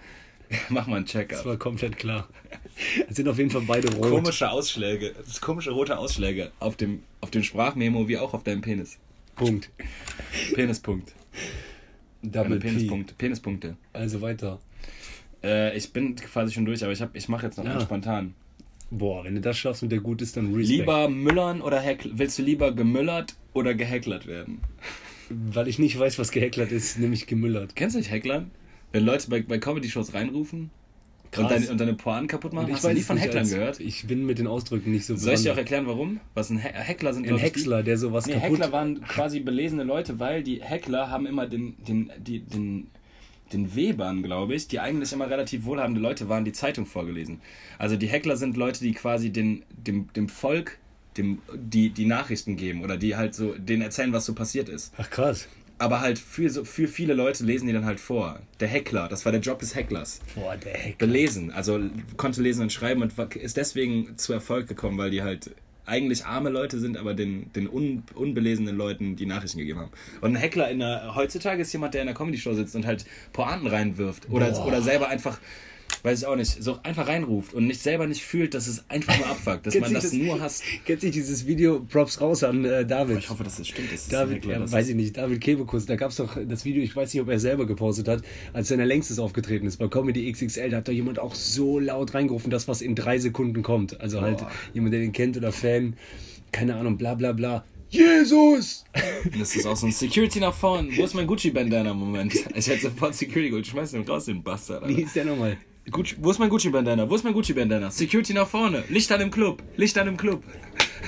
[0.68, 1.44] Mach mal einen Das Check-up.
[1.44, 2.28] war komplett klar.
[3.08, 4.08] Es sind auf jeden Fall beide rot.
[4.10, 8.60] Komische Ausschläge, das komische rote Ausschläge auf dem, auf dem Sprachmemo wie auch auf deinem
[8.62, 8.98] Penis.
[9.36, 9.70] Punkt.
[10.54, 11.14] Penispunkt.
[12.22, 12.68] Double P.
[12.68, 13.14] Penispunkte.
[13.14, 13.76] Penispunkte.
[13.92, 14.58] Also weiter.
[15.42, 17.72] Äh, ich bin quasi schon durch, aber ich, hab, ich mache jetzt noch Ja.
[17.72, 18.34] einen spontan.
[18.90, 20.68] Boah, wenn du das schaffst und der gut ist, dann Respekt.
[20.68, 24.60] Lieber müllern oder heckl Willst du lieber gemüllert oder gehecklert werden?
[25.30, 27.74] Weil ich nicht weiß, was gehecklert ist, nämlich gemüllert.
[27.74, 28.50] Kennst du nicht Hecklern?
[28.92, 30.70] Wenn Leute bei, bei Comedy-Shows reinrufen
[31.36, 32.66] und deine, und deine Pointen kaputt machen?
[32.66, 33.80] Und Hast du nie von Hecklern gehört?
[33.80, 36.20] Ich bin mit den Ausdrücken nicht so Soll ich dir auch erklären, warum?
[36.34, 37.26] Was ein He Heckler sind?
[37.26, 38.50] Ein ich, Häcksler, der sowas Nee, kaputt...
[38.50, 42.88] Heckler waren quasi belesene Leute, weil die Heckler haben immer den, den, die, den,
[43.52, 47.40] den Webern, glaube ich, die eigentlich immer relativ wohlhabende Leute waren, die Zeitung vorgelesen.
[47.78, 50.78] Also die Heckler sind Leute, die quasi den, dem, dem Volk
[51.16, 54.92] dem, die, die Nachrichten geben oder die halt so denen erzählen, was so passiert ist.
[54.96, 55.48] Ach krass.
[55.82, 58.38] Aber halt für, so, für viele Leute lesen die dann halt vor.
[58.60, 60.20] Der Heckler, das war der Job des Hecklers.
[60.36, 61.06] Boah, der Heckler.
[61.08, 61.80] Belesen, also
[62.16, 65.50] konnte lesen und schreiben und war- ist deswegen zu Erfolg gekommen, weil die halt
[65.84, 69.90] eigentlich arme Leute sind, aber den, den un, unbelesenen Leuten die Nachrichten gegeben haben.
[70.20, 73.04] Und ein Heckler in der, heutzutage ist jemand, der in der Comedy-Show sitzt und halt
[73.32, 74.66] Pointen reinwirft oder, Boah.
[74.68, 75.40] oder selber einfach,
[76.02, 79.16] weiß ich auch nicht, so einfach reinruft und nicht selber nicht fühlt, dass es einfach
[79.18, 80.62] nur abfuckt, dass man das das- nur hasst.
[80.84, 83.18] Kennst du dieses Video, Props raus an äh, David?
[83.18, 83.92] Ich hoffe, dass das stimmt.
[83.92, 86.36] Das ist David, Heckler, ja, weiß ist- ich nicht, David Kebekus, da gab es doch
[86.44, 89.18] das Video, ich weiß nicht, ob er selber gepostet hat, als er in der längstes
[89.18, 92.82] aufgetreten ist, bei Comedy XXL, da hat da jemand auch so laut reingerufen, das, was
[92.82, 94.00] in drei Sekunden kommt.
[94.00, 94.50] Also halt Boah.
[94.74, 95.94] jemand, der den kennt oder Fan,
[96.50, 97.64] keine Ahnung, bla bla bla.
[97.90, 98.84] Jesus!
[99.38, 100.88] Das ist auch so ein Security nach vorn.
[100.96, 101.94] Wo ist mein Gucci-Bandana?
[101.94, 102.34] Moment.
[102.56, 103.66] Ich hätte sofort Security geholt.
[103.66, 104.82] Schmeiß den raus, den Bastard.
[104.82, 104.96] Wie Alter.
[105.00, 105.56] hieß der nochmal?
[105.90, 107.10] Gucci, wo ist mein Gucci-Bandana?
[107.10, 107.90] Wo ist mein Gucci-Bandana?
[107.90, 108.84] Security nach vorne.
[108.88, 109.62] Licht an im Club.
[109.76, 110.42] Licht an im Club.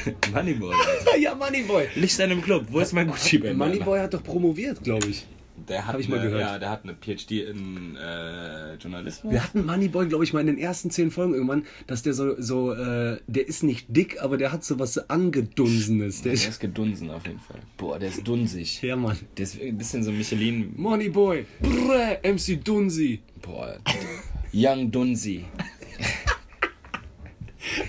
[0.34, 0.74] Moneyboy.
[1.18, 1.86] Ja, Moneyboy.
[1.94, 2.66] Licht an im Club.
[2.70, 3.66] Wo ist mein Gucci-Bandana?
[3.66, 5.26] Moneyboy hat doch promoviert, glaube ich.
[5.56, 6.42] Der hat Hab ich mal eine, gehört.
[6.42, 9.32] Ja, der hat eine PhD in äh, Journalismus.
[9.32, 12.40] Wir hatten Moneyboy, glaube ich, mal in den ersten zehn Folgen irgendwann, dass der so,
[12.40, 16.22] so äh, der ist nicht dick, aber der hat so was Angedunsenes.
[16.22, 17.60] Der Der ist, ist gedunsen auf jeden Fall.
[17.76, 18.82] Boah, der ist dunsig.
[18.82, 19.16] ja, Mann.
[19.36, 20.74] Der ist ein bisschen so Michelin.
[20.76, 23.20] Moneyboy, brr, MC Dunsi.
[23.40, 23.76] Boah.
[24.52, 25.44] Young Dunsi.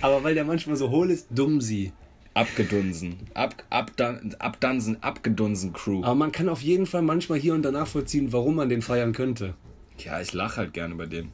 [0.02, 1.92] Aber weil der manchmal so hohl ist, Dumsi.
[2.36, 3.16] Abgedunsen.
[3.34, 6.04] Ab, abdan, abdansen, abgedunsen Crew.
[6.04, 9.14] Aber man kann auf jeden Fall manchmal hier und da nachvollziehen, warum man den feiern
[9.14, 9.56] könnte.
[10.00, 11.32] Ja, ich lache halt gerne bei denen.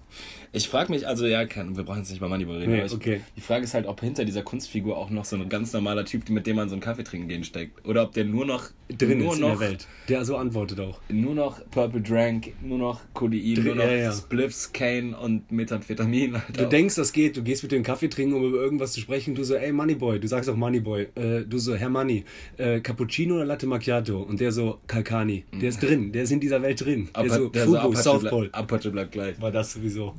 [0.54, 2.74] Ich frage mich, also ja, kann, wir brauchen jetzt nicht mal Moneyball reden.
[2.74, 3.22] Nee, ich, okay.
[3.38, 6.30] Die Frage ist halt, ob hinter dieser Kunstfigur auch noch so ein ganz normaler Typ,
[6.30, 7.88] mit dem man so einen Kaffee trinken gehen steckt.
[7.88, 9.88] Oder ob der nur noch Drin nur ist in noch, der Welt.
[10.10, 11.00] Der so antwortet auch.
[11.08, 14.12] Nur noch Purple Drank, nur noch Codein, nur noch ja, ja.
[14.12, 16.36] Spliffs, Cane und Methamphetamin.
[16.36, 16.64] Alter.
[16.64, 19.36] Du denkst, das geht, du gehst mit dem Kaffee trinken, um über irgendwas zu sprechen,
[19.36, 22.26] du so, ey Moneyboy, du sagst auch Moneyboy, äh, du so, Herr Money,
[22.58, 24.22] äh, Cappuccino oder Latte Macchiato?
[24.22, 27.08] Und der so, Kalkani, der ist drin, der ist in dieser Welt drin.
[27.16, 28.50] Der Aber so, der so Fubu, Apache, South Pole.
[28.52, 29.40] Apache bleibt gleich.
[29.42, 30.14] War das sowieso.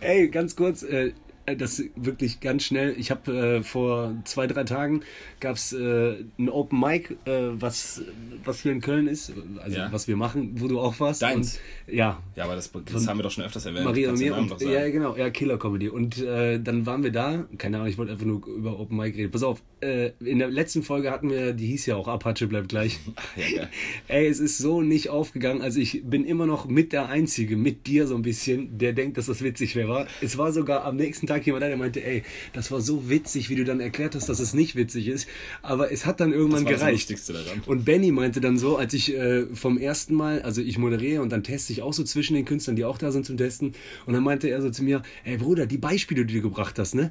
[0.00, 1.12] Ey, ganz kurz, äh,
[1.56, 2.94] das wirklich ganz schnell.
[2.98, 5.00] Ich habe äh, vor zwei, drei Tagen
[5.40, 8.02] gab es äh, ein Open Mic, äh, was,
[8.44, 9.32] was hier in Köln ist,
[9.62, 9.92] also Ja.
[9.92, 11.22] was wir machen, wo du auch warst.
[11.22, 11.58] Deins.
[11.86, 13.84] Und, ja, Ja, aber das, das haben wir doch schon öfters erwähnt.
[13.84, 14.36] Maria und mir.
[14.36, 15.88] Und, ja, genau, ja, Killer Comedy.
[15.88, 19.16] Und äh, dann waren wir da, keine Ahnung, ich wollte einfach nur über Open Mic
[19.16, 19.30] reden.
[19.30, 22.68] Pass auf, äh, in der letzten Folge hatten wir, die hieß ja auch Apache bleibt
[22.68, 22.98] gleich.
[23.54, 23.68] Ja.
[24.08, 25.62] Ey, es ist so nicht aufgegangen.
[25.62, 29.16] Also ich bin immer noch mit der Einzige, mit dir so ein bisschen, der denkt,
[29.16, 30.06] dass das witzig wäre.
[30.20, 32.22] Es war sogar am nächsten Tag jemand da, der meinte, ey,
[32.52, 35.28] das war so witzig, wie du dann erklärt hast, dass es nicht witzig ist.
[35.62, 37.10] Aber es hat dann irgendwann Das das gereicht.
[37.10, 37.62] Lustigste daran.
[37.66, 41.30] Und Benny meinte dann so, als ich äh, vom ersten Mal, also ich moderiere und
[41.30, 43.74] dann teste ich auch so zwischen den Künstlern, die auch da sind zum Testen.
[44.06, 46.94] Und dann meinte er so zu mir, ey Bruder, die Beispiele, die du gebracht hast,
[46.94, 47.10] ne?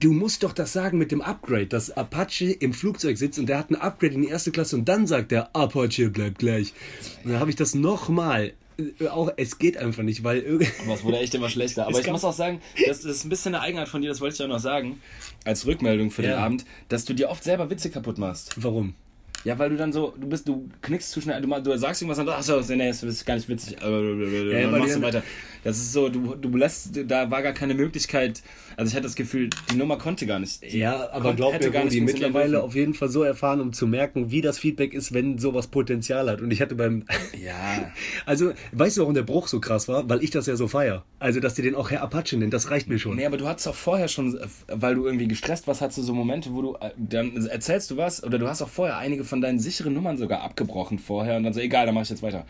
[0.00, 3.56] Du musst doch das sagen mit dem Upgrade, dass Apache im Flugzeug sitzt und der
[3.56, 6.74] hat ein Upgrade in die erste Klasse und dann sagt der Apache bleibt gleich.
[7.22, 8.52] Und dann habe ich das nochmal.
[9.10, 10.68] Auch es geht einfach nicht, weil irgendwie.
[10.84, 11.86] Aber es wurde echt immer schlechter.
[11.86, 14.20] Aber Es ich muss auch sagen, das, ist ein bisschen eine Eigenart von dir, das
[14.20, 15.00] wollte ich auch noch sagen,
[15.44, 16.38] als Rückmeldung für den Ja.
[16.38, 18.54] Abend, dass du dir oft selber Witze kaputt machst.
[18.56, 18.94] Warum?
[19.44, 22.18] Ja, weil du dann so, du bist, du knickst zu schnell, du, du sagst irgendwas
[22.18, 25.04] und dann, achso, nee, das ist gar nicht witzig, äh, Ja, dann machst du die-
[25.04, 25.22] weiter.
[25.62, 28.42] Das ist so, du, du lässt, da war gar keine Möglichkeit,
[28.78, 30.62] also ich hatte das Gefühl, die Nummer konnte gar nicht.
[30.72, 32.64] Ja, aber glaub mir, gar funktionieren mittlerweile dürfen.
[32.64, 36.30] auf jeden Fall so erfahren, um zu merken, wie das Feedback ist, wenn sowas Potenzial
[36.30, 36.40] hat.
[36.40, 37.04] Und ich hatte beim.
[37.42, 37.92] Ja.
[38.26, 40.08] Also, weißt du, warum der Bruch so krass war?
[40.08, 41.04] Weil ich das ja so feier.
[41.18, 43.16] Also, dass die den auch Herr Apache nennen, das reicht mir schon.
[43.16, 46.02] Nee, aber du hattest auch vorher schon, äh, weil du irgendwie gestresst warst, hattest du
[46.02, 49.24] so Momente, wo du, äh, dann erzählst du was, oder du hast auch vorher einige
[49.30, 52.22] von deinen sicheren Nummern sogar abgebrochen vorher und dann so, egal, dann mach ich jetzt
[52.22, 52.44] weiter.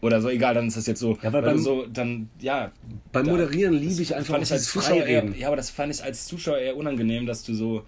[0.00, 1.16] Oder so, egal, dann ist das jetzt so.
[1.22, 2.72] Ja, weil weil beim- so, dann, ja.
[3.12, 5.24] Beim Moderieren liebe ich einfach fand ich als Zuschauer eher.
[5.36, 7.84] Ja, aber das fand ich als Zuschauer eher unangenehm, dass du so,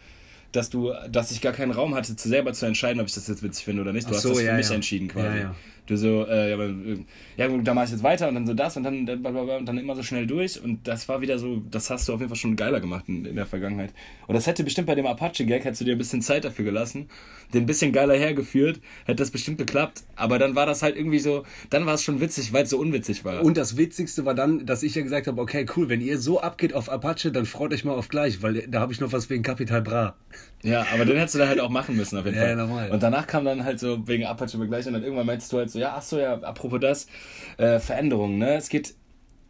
[0.53, 3.27] dass du, dass ich gar keinen Raum hatte, zu selber zu entscheiden, ob ich das
[3.27, 4.07] jetzt witzig finde oder nicht.
[4.07, 4.75] Du Ach hast so, das für ja, mich ja.
[4.77, 5.47] entschieden quasi.
[5.87, 7.05] Du so, äh, ja, aber, äh,
[7.37, 9.67] ja gut, da mach ich jetzt weiter und dann so das und dann, blablabla und
[9.67, 12.31] dann immer so schnell durch und das war wieder so, das hast du auf jeden
[12.31, 13.93] Fall schon geiler gemacht in, in der Vergangenheit.
[14.27, 17.09] Und das hätte bestimmt bei dem Apache-Gag, hättest du dir ein bisschen Zeit dafür gelassen,
[17.53, 21.19] den ein bisschen geiler hergeführt, hätte das bestimmt geklappt, aber dann war das halt irgendwie
[21.19, 23.43] so, dann war es schon witzig, weil es so unwitzig war.
[23.45, 26.41] Und das Witzigste war dann, dass ich ja gesagt habe, okay, cool, wenn ihr so
[26.41, 29.29] abgeht auf Apache, dann freut euch mal auf gleich, weil da habe ich noch was
[29.29, 30.15] wegen Capital Bra.
[30.63, 32.51] Ja, aber den hättest du da halt auch machen müssen, auf jeden Ja, Fall.
[32.53, 32.91] ja, normal.
[32.91, 35.71] Und danach kam dann halt so wegen Apache begleichen und dann irgendwann meinst du halt
[35.71, 37.07] so, ja, ach so, ja, apropos das,
[37.59, 38.57] äh, Veränderungen, ne?
[38.57, 38.95] Es geht,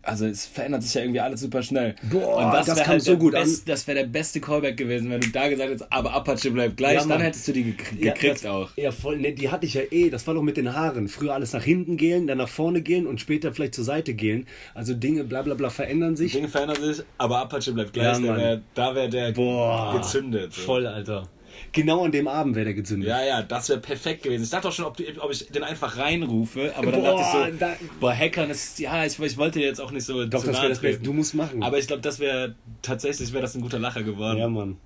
[0.06, 1.94] also es verändert sich ja irgendwie alles super schnell.
[2.10, 3.42] Boah, und das wär kam so der gut an.
[3.44, 6.76] best, Das wäre der beste Callback gewesen, wenn du da gesagt hättest, aber Apache bleibt
[6.76, 8.70] gleich, Ja, dann hättest du die gek gekriegt das, auch.
[8.76, 11.08] Ja, voll, ne, die hatte ich ja eh, das war doch mit den Haaren.
[11.08, 14.46] Früher alles nach hinten gehen, dann nach vorne gehen und später vielleicht zur Seite gehen.
[14.74, 16.32] Also Dinge, bla bla bla, verändern sich.
[16.32, 18.20] Dinge verändern sich, aber Apache bleibt Ja, gleich.
[18.20, 18.36] Mann.
[18.36, 20.52] wär, da wäre der Boah, gezündet.
[20.52, 20.60] So.
[20.62, 21.28] Voll, Alter.
[21.72, 23.08] Genau an dem Abend wäre der gezündet.
[23.08, 24.44] Ja, ja, das wäre perfekt gewesen.
[24.44, 27.52] Ich dachte auch schon, ob, ob ich den einfach reinrufe, aber dann Boah, dachte ich
[27.54, 30.60] so, da- boah, Hackern ist, ja, ich, ich wollte jetzt auch nicht so Doch, das
[30.62, 31.02] wäre das.
[31.02, 31.62] Du musst machen.
[31.62, 34.38] Aber ich glaube, das wäre, tatsächlich wäre das ein guter Lacher geworden.
[34.38, 34.76] ja, Mann.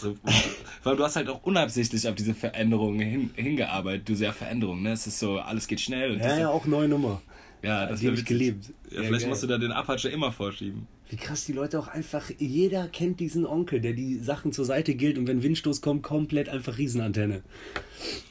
[0.00, 0.14] So,
[0.84, 4.08] allem, du hast halt auch unabsichtlich auf diese Veränderungen hin, hingearbeitet.
[4.08, 4.92] Du sehr Veränderungen, ne?
[4.92, 6.18] Es ist so, alles geht schnell.
[6.18, 7.22] Ja, ja, auch neue Nummer.
[7.62, 8.66] ja, das ich geliebt.
[8.90, 9.28] Ja, Ja, vielleicht geil.
[9.30, 10.86] musst du da den Apache immer vorschieben.
[11.10, 14.94] Wie krass die Leute auch einfach, jeder kennt diesen Onkel, der die Sachen zur Seite
[14.94, 17.42] gilt und wenn Windstoß kommt, komplett einfach Riesenantenne.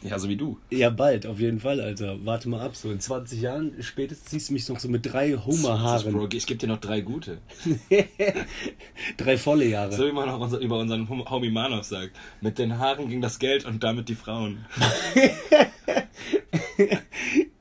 [0.01, 0.57] Ja, so wie du.
[0.71, 2.17] Ja, bald, auf jeden Fall, Alter.
[2.25, 5.36] Warte mal ab, so in 20 Jahren spätestens siehst du mich noch so mit drei
[5.36, 6.29] Bro, Homer-Haaren.
[6.33, 7.38] ich gebe dir noch drei gute.
[9.17, 9.93] drei volle Jahre.
[9.93, 12.15] So wie man auch unser, über unseren Hom- Homie Manov sagt.
[12.41, 14.65] Mit den Haaren ging das Geld und damit die Frauen.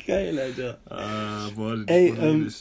[0.06, 0.78] Geil, Alter.
[0.88, 2.52] Ah, boah, Ey, ähm,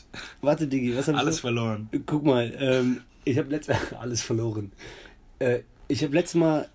[0.42, 1.90] warte, Digi, was hab alles ich verloren.
[2.06, 4.72] Guck mal, ähm, ich habe letztes alles verloren.
[5.40, 6.68] Äh, ich habe letztes Mal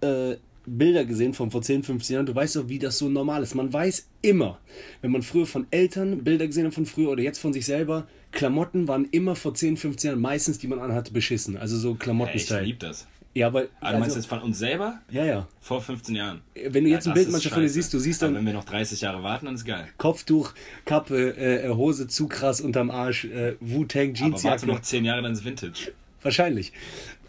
[0.00, 2.26] äh, Bilder gesehen von vor 10, 15 Jahren.
[2.26, 3.54] Du weißt doch, wie das so normal ist.
[3.54, 4.58] Man weiß immer,
[5.00, 8.06] wenn man früher von Eltern Bilder gesehen hat von früher oder jetzt von sich selber,
[8.32, 11.56] Klamotten waren immer vor 10, 15 Jahren meistens, die man anhatte, beschissen.
[11.56, 12.62] Also so Ey, ich Klamotten-Style.
[12.62, 13.06] lieb das.
[13.32, 13.66] Ja, aber.
[13.80, 15.00] Ah, du meinst also, jetzt von uns selber?
[15.10, 15.48] ja, ja.
[15.60, 16.40] Vor 15 Jahren.
[16.54, 18.46] Wenn du jetzt ein das Bild manchmal von dir siehst, du siehst Aber dann wenn
[18.46, 19.86] wir noch 30 Jahre warten, dann ist geil.
[19.98, 20.52] Kopftuch,
[20.84, 25.32] Kappe, äh, Hose zu krass unterm Arsch, äh, Wu-Tang, Aber warte noch 10 Jahre, dann
[25.32, 25.92] ist Vintage.
[26.22, 26.72] Wahrscheinlich.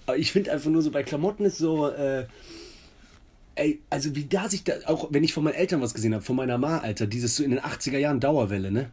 [0.07, 2.25] Aber ich finde einfach nur so bei Klamotten ist so, äh,
[3.55, 6.23] ey, also wie da sich da, auch wenn ich von meinen Eltern was gesehen habe,
[6.23, 8.89] von meiner Ma, Alter, dieses so in den 80er Jahren Dauerwelle, ne?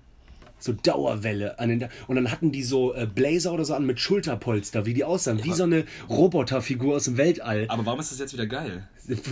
[0.59, 4.01] So Dauerwelle an den Und dann hatten die so äh, Blazer oder so an mit
[4.01, 5.43] Schulterpolster, wie die aussahen.
[5.45, 7.67] wie so eine Roboterfigur aus dem Weltall.
[7.69, 8.89] Aber warum ist das jetzt wieder geil?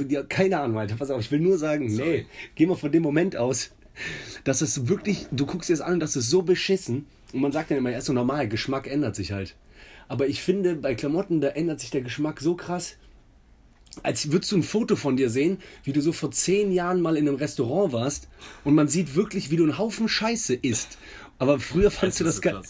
[0.08, 0.96] Ja, keine Ahnung, Alter.
[0.96, 3.72] Pass auf, ich will nur sagen, nee, geh mal von dem Moment aus,
[4.44, 7.06] dass es wirklich, du guckst dir das an und das ist so beschissen.
[7.32, 9.54] Und man sagt dann immer, er ist so normal, Geschmack ändert sich halt.
[10.08, 12.96] Aber ich finde, bei Klamotten, da ändert sich der Geschmack so krass,
[14.02, 17.16] als würdest du ein Foto von dir sehen, wie du so vor zehn Jahren mal
[17.16, 18.28] in einem Restaurant warst
[18.64, 20.98] und man sieht wirklich, wie du einen Haufen Scheiße isst.
[21.38, 22.60] Aber früher fandst du das so geil.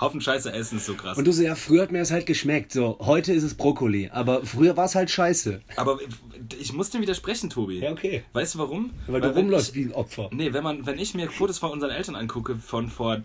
[0.00, 1.18] Haufen Scheiße essen ist so krass.
[1.18, 2.72] Und du so, ja, früher hat mir das halt geschmeckt.
[2.72, 4.10] So, heute ist es Brokkoli.
[4.12, 5.60] Aber früher war es halt scheiße.
[5.74, 5.98] Aber
[6.60, 7.80] ich muss dem widersprechen, Tobi.
[7.80, 8.22] Ja, okay.
[8.32, 8.90] Weißt du warum?
[9.08, 10.30] Weil du wenn rumläufst ich- wie ein Opfer.
[10.32, 13.22] Nee, wenn, man, wenn ich mir Fotos von unseren Eltern angucke, von vor.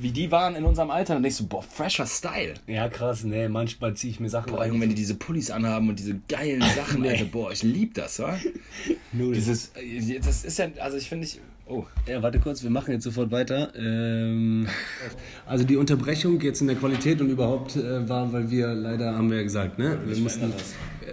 [0.00, 2.54] Wie die waren in unserem Alter, dann denkst du, boah, fresher Style.
[2.66, 5.88] Ja, krass, nee, manchmal ziehe ich mir Sachen Boah, Junge, wenn die diese Pullis anhaben
[5.88, 7.10] und diese geilen Sachen, Nee.
[7.10, 8.36] Alter, boah, ich lieb das, wa?
[9.12, 9.34] Null.
[9.34, 12.92] Dieses, äh, das ist ja, also ich finde ich, oh, Ja, warte kurz, wir machen
[12.92, 13.72] jetzt sofort weiter.
[13.76, 14.66] Ähm,
[15.46, 19.30] also die Unterbrechung jetzt in der Qualität und überhaupt äh, war, weil wir leider, haben
[19.30, 19.98] wir ja gesagt, ne?
[20.04, 20.52] Wir mussten,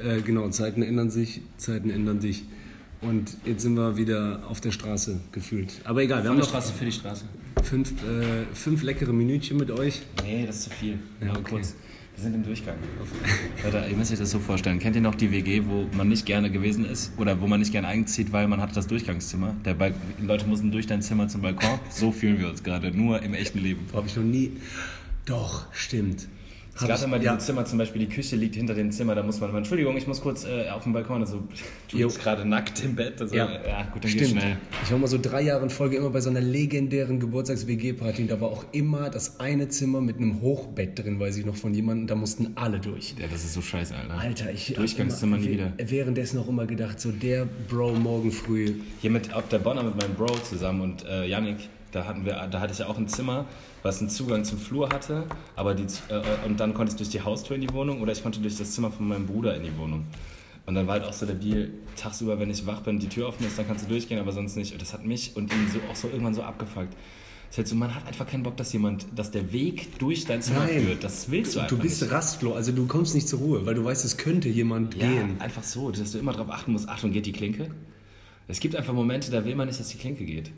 [0.04, 2.44] äh, genau, Zeiten ändern sich, Zeiten ändern sich.
[3.04, 5.74] Und jetzt sind wir wieder auf der Straße gefühlt.
[5.84, 7.26] Aber egal, wir haben noch für die Straße.
[7.64, 10.02] fünf, äh, fünf leckere Minütchen mit euch.
[10.24, 11.00] Nee, das ist zu viel.
[11.22, 11.42] Ja, okay.
[11.50, 11.76] kurz.
[12.16, 12.76] Wir sind im Durchgang.
[13.64, 14.78] Leute, ihr müsst euch das so vorstellen.
[14.78, 17.12] Kennt ihr noch die WG, wo man nicht gerne gewesen ist?
[17.18, 19.56] Oder wo man nicht gerne einzieht, weil man hat das Durchgangszimmer?
[19.66, 21.80] Der Balk die Leute mussten durch dein Zimmer zum Balkon.
[21.90, 23.88] So fühlen wir uns gerade, nur im echten Leben.
[23.94, 24.52] Habe ich noch nie.
[25.26, 26.28] Doch, stimmt.
[26.76, 27.38] Es Hab gab ich- immer ja.
[27.38, 30.08] Zimmer, zum Beispiel die Küche liegt hinter dem Zimmer, da muss man immer, Entschuldigung, ich
[30.08, 31.44] muss kurz äh, auf dem Balkon, also
[31.92, 34.30] du bist gerade nackt im Bett, also, Ja, ja gut, dann Stimmt.
[34.32, 34.58] schnell.
[34.84, 38.32] Ich war mal so drei Jahre in Folge immer bei so einer legendären Geburtstags-WG-Party und
[38.32, 41.76] da war auch immer das eine Zimmer mit einem Hochbett drin, weiß ich noch von
[41.76, 43.14] jemandem, da mussten alle durch.
[43.20, 44.18] Ja, das ist so scheiße, Alter.
[44.18, 45.74] Alter, ich Durchgangszimmer immer, nie wieder.
[45.78, 48.74] Währenddessen auch immer gedacht, so der Bro morgen früh.
[49.02, 51.58] Hier mit auf der Bonner mit meinem Bro zusammen und äh, Yannick,
[51.94, 53.46] da hatten wir, da hatte ich ja auch ein Zimmer,
[53.84, 55.24] was einen Zugang zum Flur hatte,
[55.56, 58.22] aber die, äh, und dann konnte ich durch die Haustür in die Wohnung oder ich
[58.24, 60.06] konnte durch das Zimmer von meinem Bruder in die Wohnung.
[60.66, 63.28] Und dann war halt auch so der Deal, tagsüber, wenn ich wach bin, die Tür
[63.28, 64.72] offen ist, dann kannst du durchgehen, aber sonst nicht.
[64.74, 66.94] Und das hat mich und ihn so auch so irgendwann so abgefuckt.
[67.50, 70.26] Es ist halt so, man hat einfach keinen Bock, dass jemand, dass der Weg durch
[70.26, 70.86] dein Zimmer Nein.
[70.86, 71.04] führt.
[71.04, 72.12] Das willst du einfach Du bist nicht.
[72.12, 75.36] rastlos, also du kommst nicht zur Ruhe, weil du weißt, es könnte jemand Ja, gehen.
[75.40, 77.70] einfach so, dass du immer darauf achten musst, Achtung, geht die Klinke?
[78.48, 80.52] Es gibt einfach Momente, da will man nicht, dass die Klinke geht.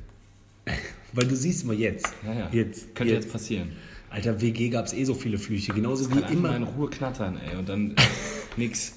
[1.13, 2.07] Weil du siehst mal jetzt.
[2.25, 2.49] Ja, ja.
[2.51, 2.95] Jetzt.
[2.95, 3.25] Könnte jetzt.
[3.25, 3.71] jetzt passieren.
[4.09, 6.71] Alter, WG gab es eh so viele Flüche, genauso wie einfach mal in immer.
[6.71, 7.95] Ruhe knattern, ey, und dann
[8.57, 8.93] nix.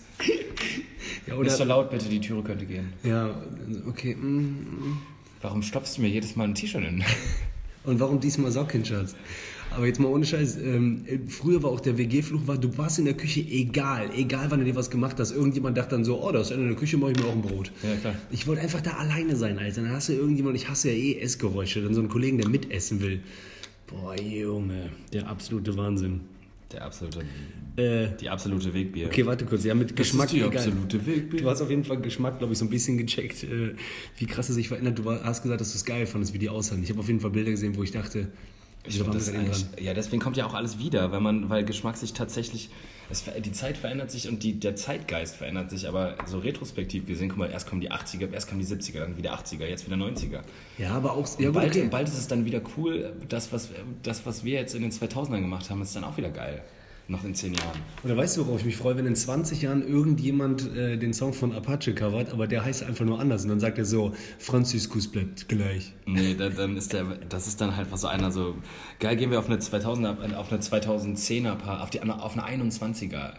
[1.27, 2.93] Ja, Nicht so oder, laut, bitte, die Türe könnte gehen.
[3.03, 3.35] ja,
[3.87, 4.15] okay.
[4.15, 4.99] mm, mm.
[5.41, 7.05] Warum stopfst du mir jedes Mal ein T-Shirt hin?
[7.89, 9.15] Und warum diesmal Socken, Schatz?
[9.71, 10.59] Aber jetzt mal ohne Scheiß.
[10.59, 14.51] Ähm, äh, früher war auch der WG-Fluch, war, du warst in der Küche egal, egal
[14.51, 15.33] wann du dir was gemacht hast.
[15.33, 17.33] Irgendjemand dachte dann so, oh, da ist einer in der Küche, mache ich mir auch
[17.33, 17.71] ein Brot.
[17.83, 18.15] Ja, klar.
[18.31, 19.83] Ich wollte einfach da alleine sein, Alter.
[19.83, 23.01] Dann hast du irgendjemand, ich hasse ja eh Essgeräusche, dann so einen Kollegen, der mitessen
[23.01, 23.21] will.
[23.87, 26.21] Boah, Junge, der absolute Wahnsinn.
[26.73, 27.21] Der absolute,
[27.77, 29.07] Äh, die absolute Wegbier.
[29.07, 30.73] okay, warte kurz, ja, mit Geschmack egal.
[31.07, 31.41] Wegbier.
[31.41, 33.75] Du hast auf jeden Fall Geschmack, glaube ich, so ein bisschen gecheckt, äh,
[34.19, 34.99] wie krass es sich verändert.
[34.99, 36.83] Du war, hast gesagt, dass du es geil fandest, wie die aussahen.
[36.83, 38.29] Ich habe auf jeden Fall Bilder gesehen, wo ich dachte,
[38.85, 41.97] Ich waren das eigentlich, ja, deswegen kommt ja auch alles wieder, weil man, weil Geschmack
[41.97, 42.69] sich tatsächlich,
[43.11, 47.29] es, die Zeit verändert sich und die, der Zeitgeist verändert sich, aber so retrospektiv gesehen,
[47.29, 49.97] guck mal, erst kommen die 80er, erst kamen die 70er, dann wieder 80er, jetzt wieder
[49.97, 50.41] 90er.
[50.77, 51.27] Ja, aber auch.
[51.39, 51.89] Ja, gut, bald, okay.
[51.91, 53.71] bald ist es dann wieder cool, das was,
[54.03, 56.63] das, was wir jetzt in den 2000ern gemacht haben, ist dann auch wieder geil.
[57.11, 57.81] Noch in 10 Jahren.
[58.05, 61.33] Oder weißt du, worauf ich mich freue, wenn in 20 Jahren irgendjemand äh, den Song
[61.33, 65.09] von Apache covert, aber der heißt einfach nur anders und dann sagt er so, Franziskus
[65.09, 65.95] bleibt gleich.
[66.05, 68.57] Nee, dann, dann ist der, das ist dann halt was so einer so,
[69.01, 73.33] geil, gehen wir auf eine 2000er, auf eine 2010er Party, auf, die, auf eine 21er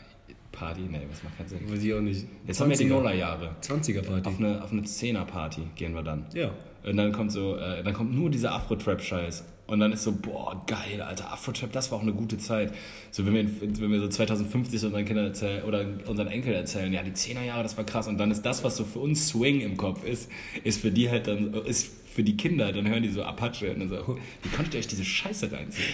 [0.52, 1.72] Party, nee, das macht keinen Sinn.
[1.72, 2.26] Weiß ich auch nicht.
[2.48, 3.56] Jetzt haben wir die Nullerjahre.
[3.62, 4.28] 20er Party.
[4.28, 6.26] Auf eine, auf eine 10er Party gehen wir dann.
[6.34, 6.52] Ja.
[6.84, 9.44] Und dann kommt so, äh, dann kommt nur dieser Afro-Trap-Scheiß.
[9.70, 12.74] Und dann ist so, boah, geil, Alter, Afro-Trap, das war auch eine gute Zeit.
[13.12, 17.04] So, wenn wir, wenn wir so 2050 unseren Kindern erzählen oder unseren Enkel erzählen, ja,
[17.04, 18.08] die 10er Jahre, das war krass.
[18.08, 20.30] Und dann ist das, was so für uns Swing im Kopf ist,
[20.64, 23.80] ist für die halt dann, ist für die Kinder, dann hören die so Apache und
[23.80, 25.94] dann so, wie konntet ihr euch diese Scheiße reinziehen?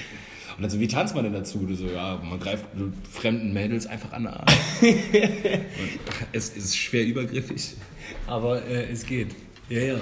[0.55, 1.65] Und dann so, wie tanzt man denn dazu?
[1.65, 2.63] Du so, ja, man greift
[3.11, 4.45] fremden Mädels einfach an den Arm.
[4.81, 5.99] und
[6.31, 7.73] es ist schwer übergriffig.
[8.25, 9.35] Aber äh, es geht.
[9.67, 9.95] Ja, ja,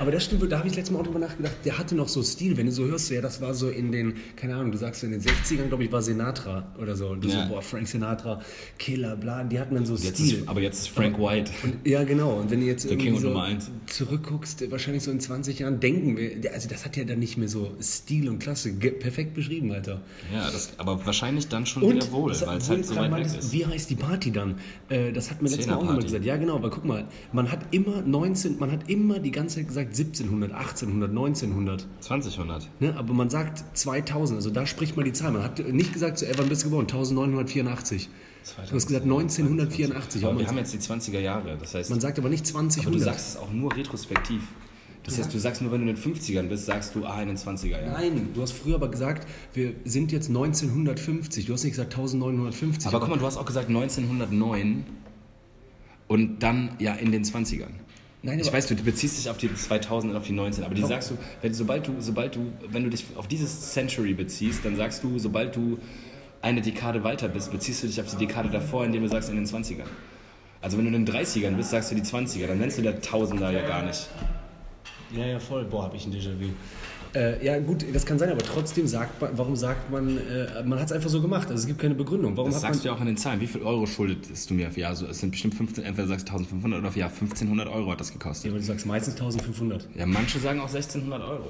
[0.00, 2.22] Aber das stimmt, da habe ich letztes Mal auch drüber nachgedacht, der hatte noch so
[2.22, 5.02] Stil, wenn du so hörst, ja, das war so in den, keine Ahnung, du sagst
[5.02, 7.08] so in den 60ern, glaube ich, war Sinatra oder so.
[7.08, 7.42] Und du Ja.
[7.42, 8.40] so, boah, Frank Sinatra,
[8.78, 10.38] Killer, bla, die hatten dann so Jetzt Stil.
[10.38, 11.50] ist, aber jetzt ist Frank White.
[11.62, 12.40] Und, ja, genau.
[12.40, 13.38] Und wenn du jetzt irgendwie so
[13.86, 17.48] zurückguckst, wahrscheinlich so in 20 Jahren denken wir, also das hat ja dann nicht mehr
[17.48, 18.72] so Stil und Klasse.
[18.72, 20.00] Perfekt beschrieben, Alter.
[20.32, 23.26] Ja, das, aber wahrscheinlich dann schon Und wieder wohl, weil es halt so weit weg
[23.26, 23.52] ist.
[23.52, 24.54] Wie heißt die Party dann?
[24.88, 26.06] Äh, das hat mir letztes Mal auch Zehnerparty.
[26.06, 26.24] gesagt.
[26.24, 29.56] Ja, genau, aber guck mal, man hat immer 19, man hat immer immer die ganze
[29.56, 31.86] Zeit gesagt 1700, 1800, 1900.
[32.00, 32.80] 2000.
[32.80, 32.94] Ne?
[32.96, 35.32] Aber man sagt 2000, also da spricht man die Zahl.
[35.32, 36.86] Man hat nicht gesagt, so, ey, wann bist du geboren?
[36.86, 38.08] 1984.
[38.68, 40.24] Du hast gesagt 1984.
[40.24, 41.56] Aber wir haben jetzt die 20er Jahre.
[41.58, 44.42] Das heißt, man sagt aber nicht 20, aber du sagst es auch nur retrospektiv.
[45.02, 47.28] Das heißt, du sagst nur, wenn du in den 50ern bist, sagst du, ah, in
[47.28, 47.92] den 20er Jahren.
[47.92, 51.46] Nein, du hast früher aber gesagt, wir sind jetzt 1950.
[51.46, 52.86] Du hast nicht gesagt 1950.
[52.86, 54.84] Aber guck mal, du hast auch gesagt 1909
[56.06, 57.70] und dann ja in den 20ern.
[58.22, 60.82] Nein, ich weiß, du beziehst dich auf die 2000 und auf die 19, aber die
[60.82, 64.76] sagst du, wenn, sobald du, sobald du, wenn du dich auf dieses Century beziehst, dann
[64.76, 65.78] sagst du, sobald du
[66.42, 69.36] eine Dekade weiter bist, beziehst du dich auf die Dekade davor, indem du sagst in
[69.36, 69.86] den 20ern.
[70.60, 73.00] Also wenn du in den 30ern bist, sagst du die 20er, dann nennst du der
[73.00, 74.06] Tausender ja gar nicht.
[75.16, 75.64] Ja, ja, voll.
[75.64, 76.50] Boah, hab ich ein Déjà-vu.
[77.14, 80.78] Äh, ja, gut, das kann sein, aber trotzdem sagt man, warum sagt man, äh, man
[80.78, 81.48] hat es einfach so gemacht.
[81.50, 82.36] Also es gibt keine Begründung.
[82.36, 83.40] Warum Das hat sagst du ja auch in den Zahlen.
[83.40, 84.90] Wie viel Euro schuldest du mir auf Jahr?
[84.90, 88.00] Also es sind bestimmt 15, entweder sagst du 1500 oder auf Jahr 1500 Euro hat
[88.00, 88.50] das Ja, gekostet.
[88.50, 89.88] aber du sagst meistens 1500.
[89.96, 91.48] Ja, manche sagen auch 1600 Euro.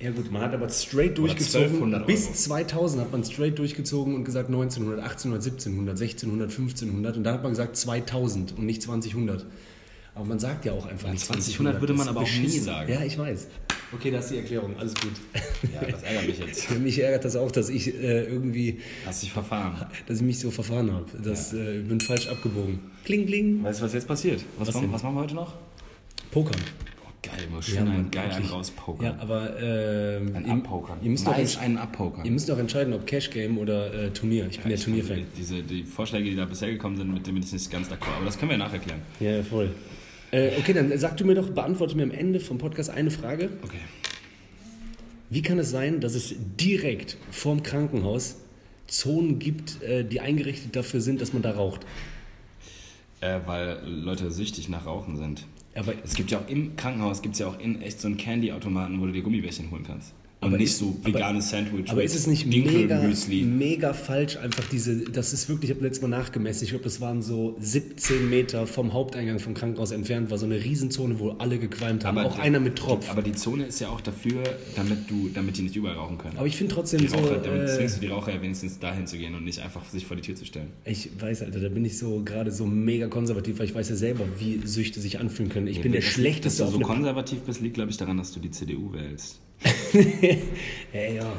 [0.00, 1.66] Ja gut, man hat aber straight durchgezogen.
[1.68, 2.34] 1200 Bis Euro.
[2.34, 7.42] 2000 hat man straight durchgezogen und gesagt 1900, 1800, 1700, 1600, 1500 und dann hat
[7.44, 9.46] man gesagt 2000 und nicht 2000.
[10.14, 12.92] Aber man sagt ja auch einfach nicht 2000 würde man aber auch nie sagen.
[12.92, 13.46] Ja, ich weiß.
[13.94, 14.74] Okay, das ist die Erklärung.
[14.78, 15.12] Alles gut.
[15.74, 16.70] Ja, das ärgert mich jetzt.
[16.80, 19.86] Mich ärgert das auch, dass ich äh, irgendwie, Hast dich verfahren.
[20.06, 21.04] dass ich mich so verfahren habe.
[21.22, 22.80] Das äh, bin falsch abgebogen.
[23.04, 23.62] Kling, kling.
[23.62, 24.42] Weißt du, was jetzt passiert?
[24.58, 25.54] Was, Was machen, was machen wir heute noch?
[26.30, 26.56] Pokern.
[27.04, 28.52] Oh, geil, mal schön Ja, einen Mann, geil einen wirklich.
[28.52, 29.04] rauspokern.
[29.04, 30.98] Ja, aber ähm, Ein Abpokern.
[31.02, 32.24] Ihr müsst, doch nice, einen Abpokern.
[32.24, 34.46] ihr müsst auch entscheiden, ob Cash Game oder äh, Turnier.
[34.50, 35.24] Ich bin ja Ich- Turnierfan.
[35.36, 38.16] Diese, die Vorschläge, die da bisher gekommen sind, mit denen bin ich nicht ganz d'accord.
[38.16, 39.02] Aber das können wir ja nacherklären.
[39.20, 39.70] Ja, ja, voll.
[40.32, 43.50] Äh, okay, dann sag du mir doch, beantworte mir am Ende vom Podcast eine Frage.
[43.62, 43.78] Okay.
[45.30, 48.36] Wie kann es sein, dass es direkt vorm Krankenhaus
[48.86, 51.86] Zonen gibt, äh, die eingerichtet dafür sind, dass man da raucht?
[53.20, 55.46] Äh, weil Leute süchtig nach Rauchen sind.
[55.74, 59.00] Aber Es gibt ja auch im Krankenhaus gibt's ja auch in echt so einen Candy-Automaten,
[59.00, 60.12] wo du dir Gummibärchen holen kannst.
[60.42, 63.00] Und Aber nicht ist- so aber- veganes Sandwich Aber ist es nicht mega,
[63.44, 67.00] mega falsch, einfach diese, das ist wirklich, ich habe letztes Mal nachgemessen, ich glaube, das
[67.00, 71.58] waren so 17 Meter vom Haupteingang vom Krankenhaus entfernt, war so eine Riesenzone, wo alle
[71.60, 73.08] gequalmt haben, auch die- einer mit Tropf.
[73.08, 74.42] Aber die Zone ist ja auch dafür,
[74.74, 76.36] damit du, damit die nicht überall rauchen können.
[76.36, 78.80] Aber ich finde trotzdem die so, Raucher, damit äh, zwingst du die Raucher ja wenigstens
[78.80, 80.66] dahin zu gehen und nicht einfach sich vor die Tür zu stellen.
[80.84, 83.94] ich weiß, Alter, da bin ich so gerade so mega konservativ, weil ich weiß ja
[83.96, 85.68] selber, wie Süchte sich anfühlen können.
[85.68, 88.40] Ich bin der Schlechteste Dass du so konservativ bist, liegt, glaube ich, daran, dass du
[88.40, 89.38] die CDU wählst.
[90.92, 91.32] Ja, ja.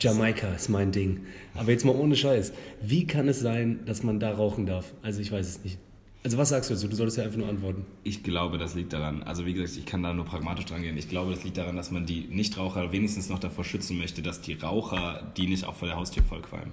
[0.00, 1.20] Jamaika ist mein Ding.
[1.54, 2.52] Aber jetzt mal ohne Scheiß.
[2.80, 4.92] Wie kann es sein, dass man da rauchen darf?
[5.02, 5.78] Also ich weiß es nicht.
[6.24, 6.86] Also was sagst du dazu?
[6.86, 7.84] Du solltest ja einfach nur antworten.
[8.04, 10.96] Ich glaube, das liegt daran, also wie gesagt, ich kann da nur pragmatisch dran gehen.
[10.96, 14.40] Ich glaube, das liegt daran, dass man die Nichtraucher wenigstens noch davor schützen möchte, dass
[14.40, 16.72] die Raucher die nicht auch vor der Haustür vollqualmen.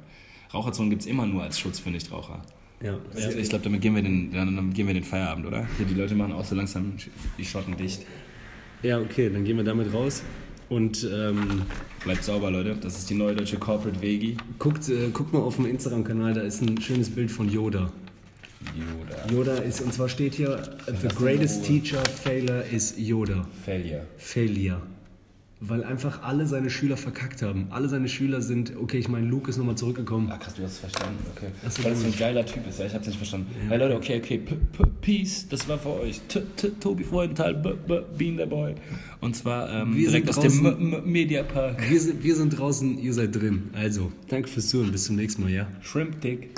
[0.54, 2.42] Raucherzonen gibt es immer nur als Schutz für Nichtraucher.
[2.82, 3.30] Ja, ja.
[3.32, 5.68] Ich glaube, damit gehen wir den, dann, dann gehen wir den Feierabend, oder?
[5.78, 6.94] Hier, die Leute machen auch so langsam
[7.38, 8.06] die Schotten dicht.
[8.84, 10.24] ja okay, dann gehen wir damit raus.
[10.70, 11.64] Und ähm,
[12.04, 12.76] Bleibt sauber, Leute.
[12.82, 14.38] Das ist die neue deutsche Corporate Vegi.
[14.58, 17.92] guckt, äh, guckt mal auf dem Instagram-Kanal, da ist ein schönes Bild von Yoda.
[18.76, 19.34] Yoda.
[19.34, 20.62] Yoda ist, und zwar steht hier,
[21.02, 23.46] the greatest teacher failure is Yoda.
[23.66, 24.06] Failure.
[24.18, 24.82] Failure.
[25.62, 27.68] Weil einfach alle seine Schüler verkackt haben.
[27.70, 30.32] Alle seine Schüler sind, okay, ich meine, Luke ist nochmal zurückgekommen.
[30.32, 31.20] Ah, krass, du hast es verstanden.
[31.36, 31.48] Okay.
[31.84, 32.86] Weil das so ein geiler Typ ist, ja.
[32.86, 33.48] Ich hab's nicht verstanden.
[33.68, 34.38] Hey Leute, okay, okay.
[34.38, 36.22] P -p Peace, das war für euch.
[36.30, 38.76] T -t Tobi Freudenthal, B -B Bean der Boy.
[39.20, 40.66] Und zwar ähm, direkt aus dem.
[40.66, 41.90] M M Mediapark.
[41.90, 43.70] Wir sind, wir sind draußen, ihr seid drin.
[43.74, 45.68] Also, danke fürs Zuhören, bis zum nächsten Mal, ja?
[45.82, 46.52] Shrimp Dick.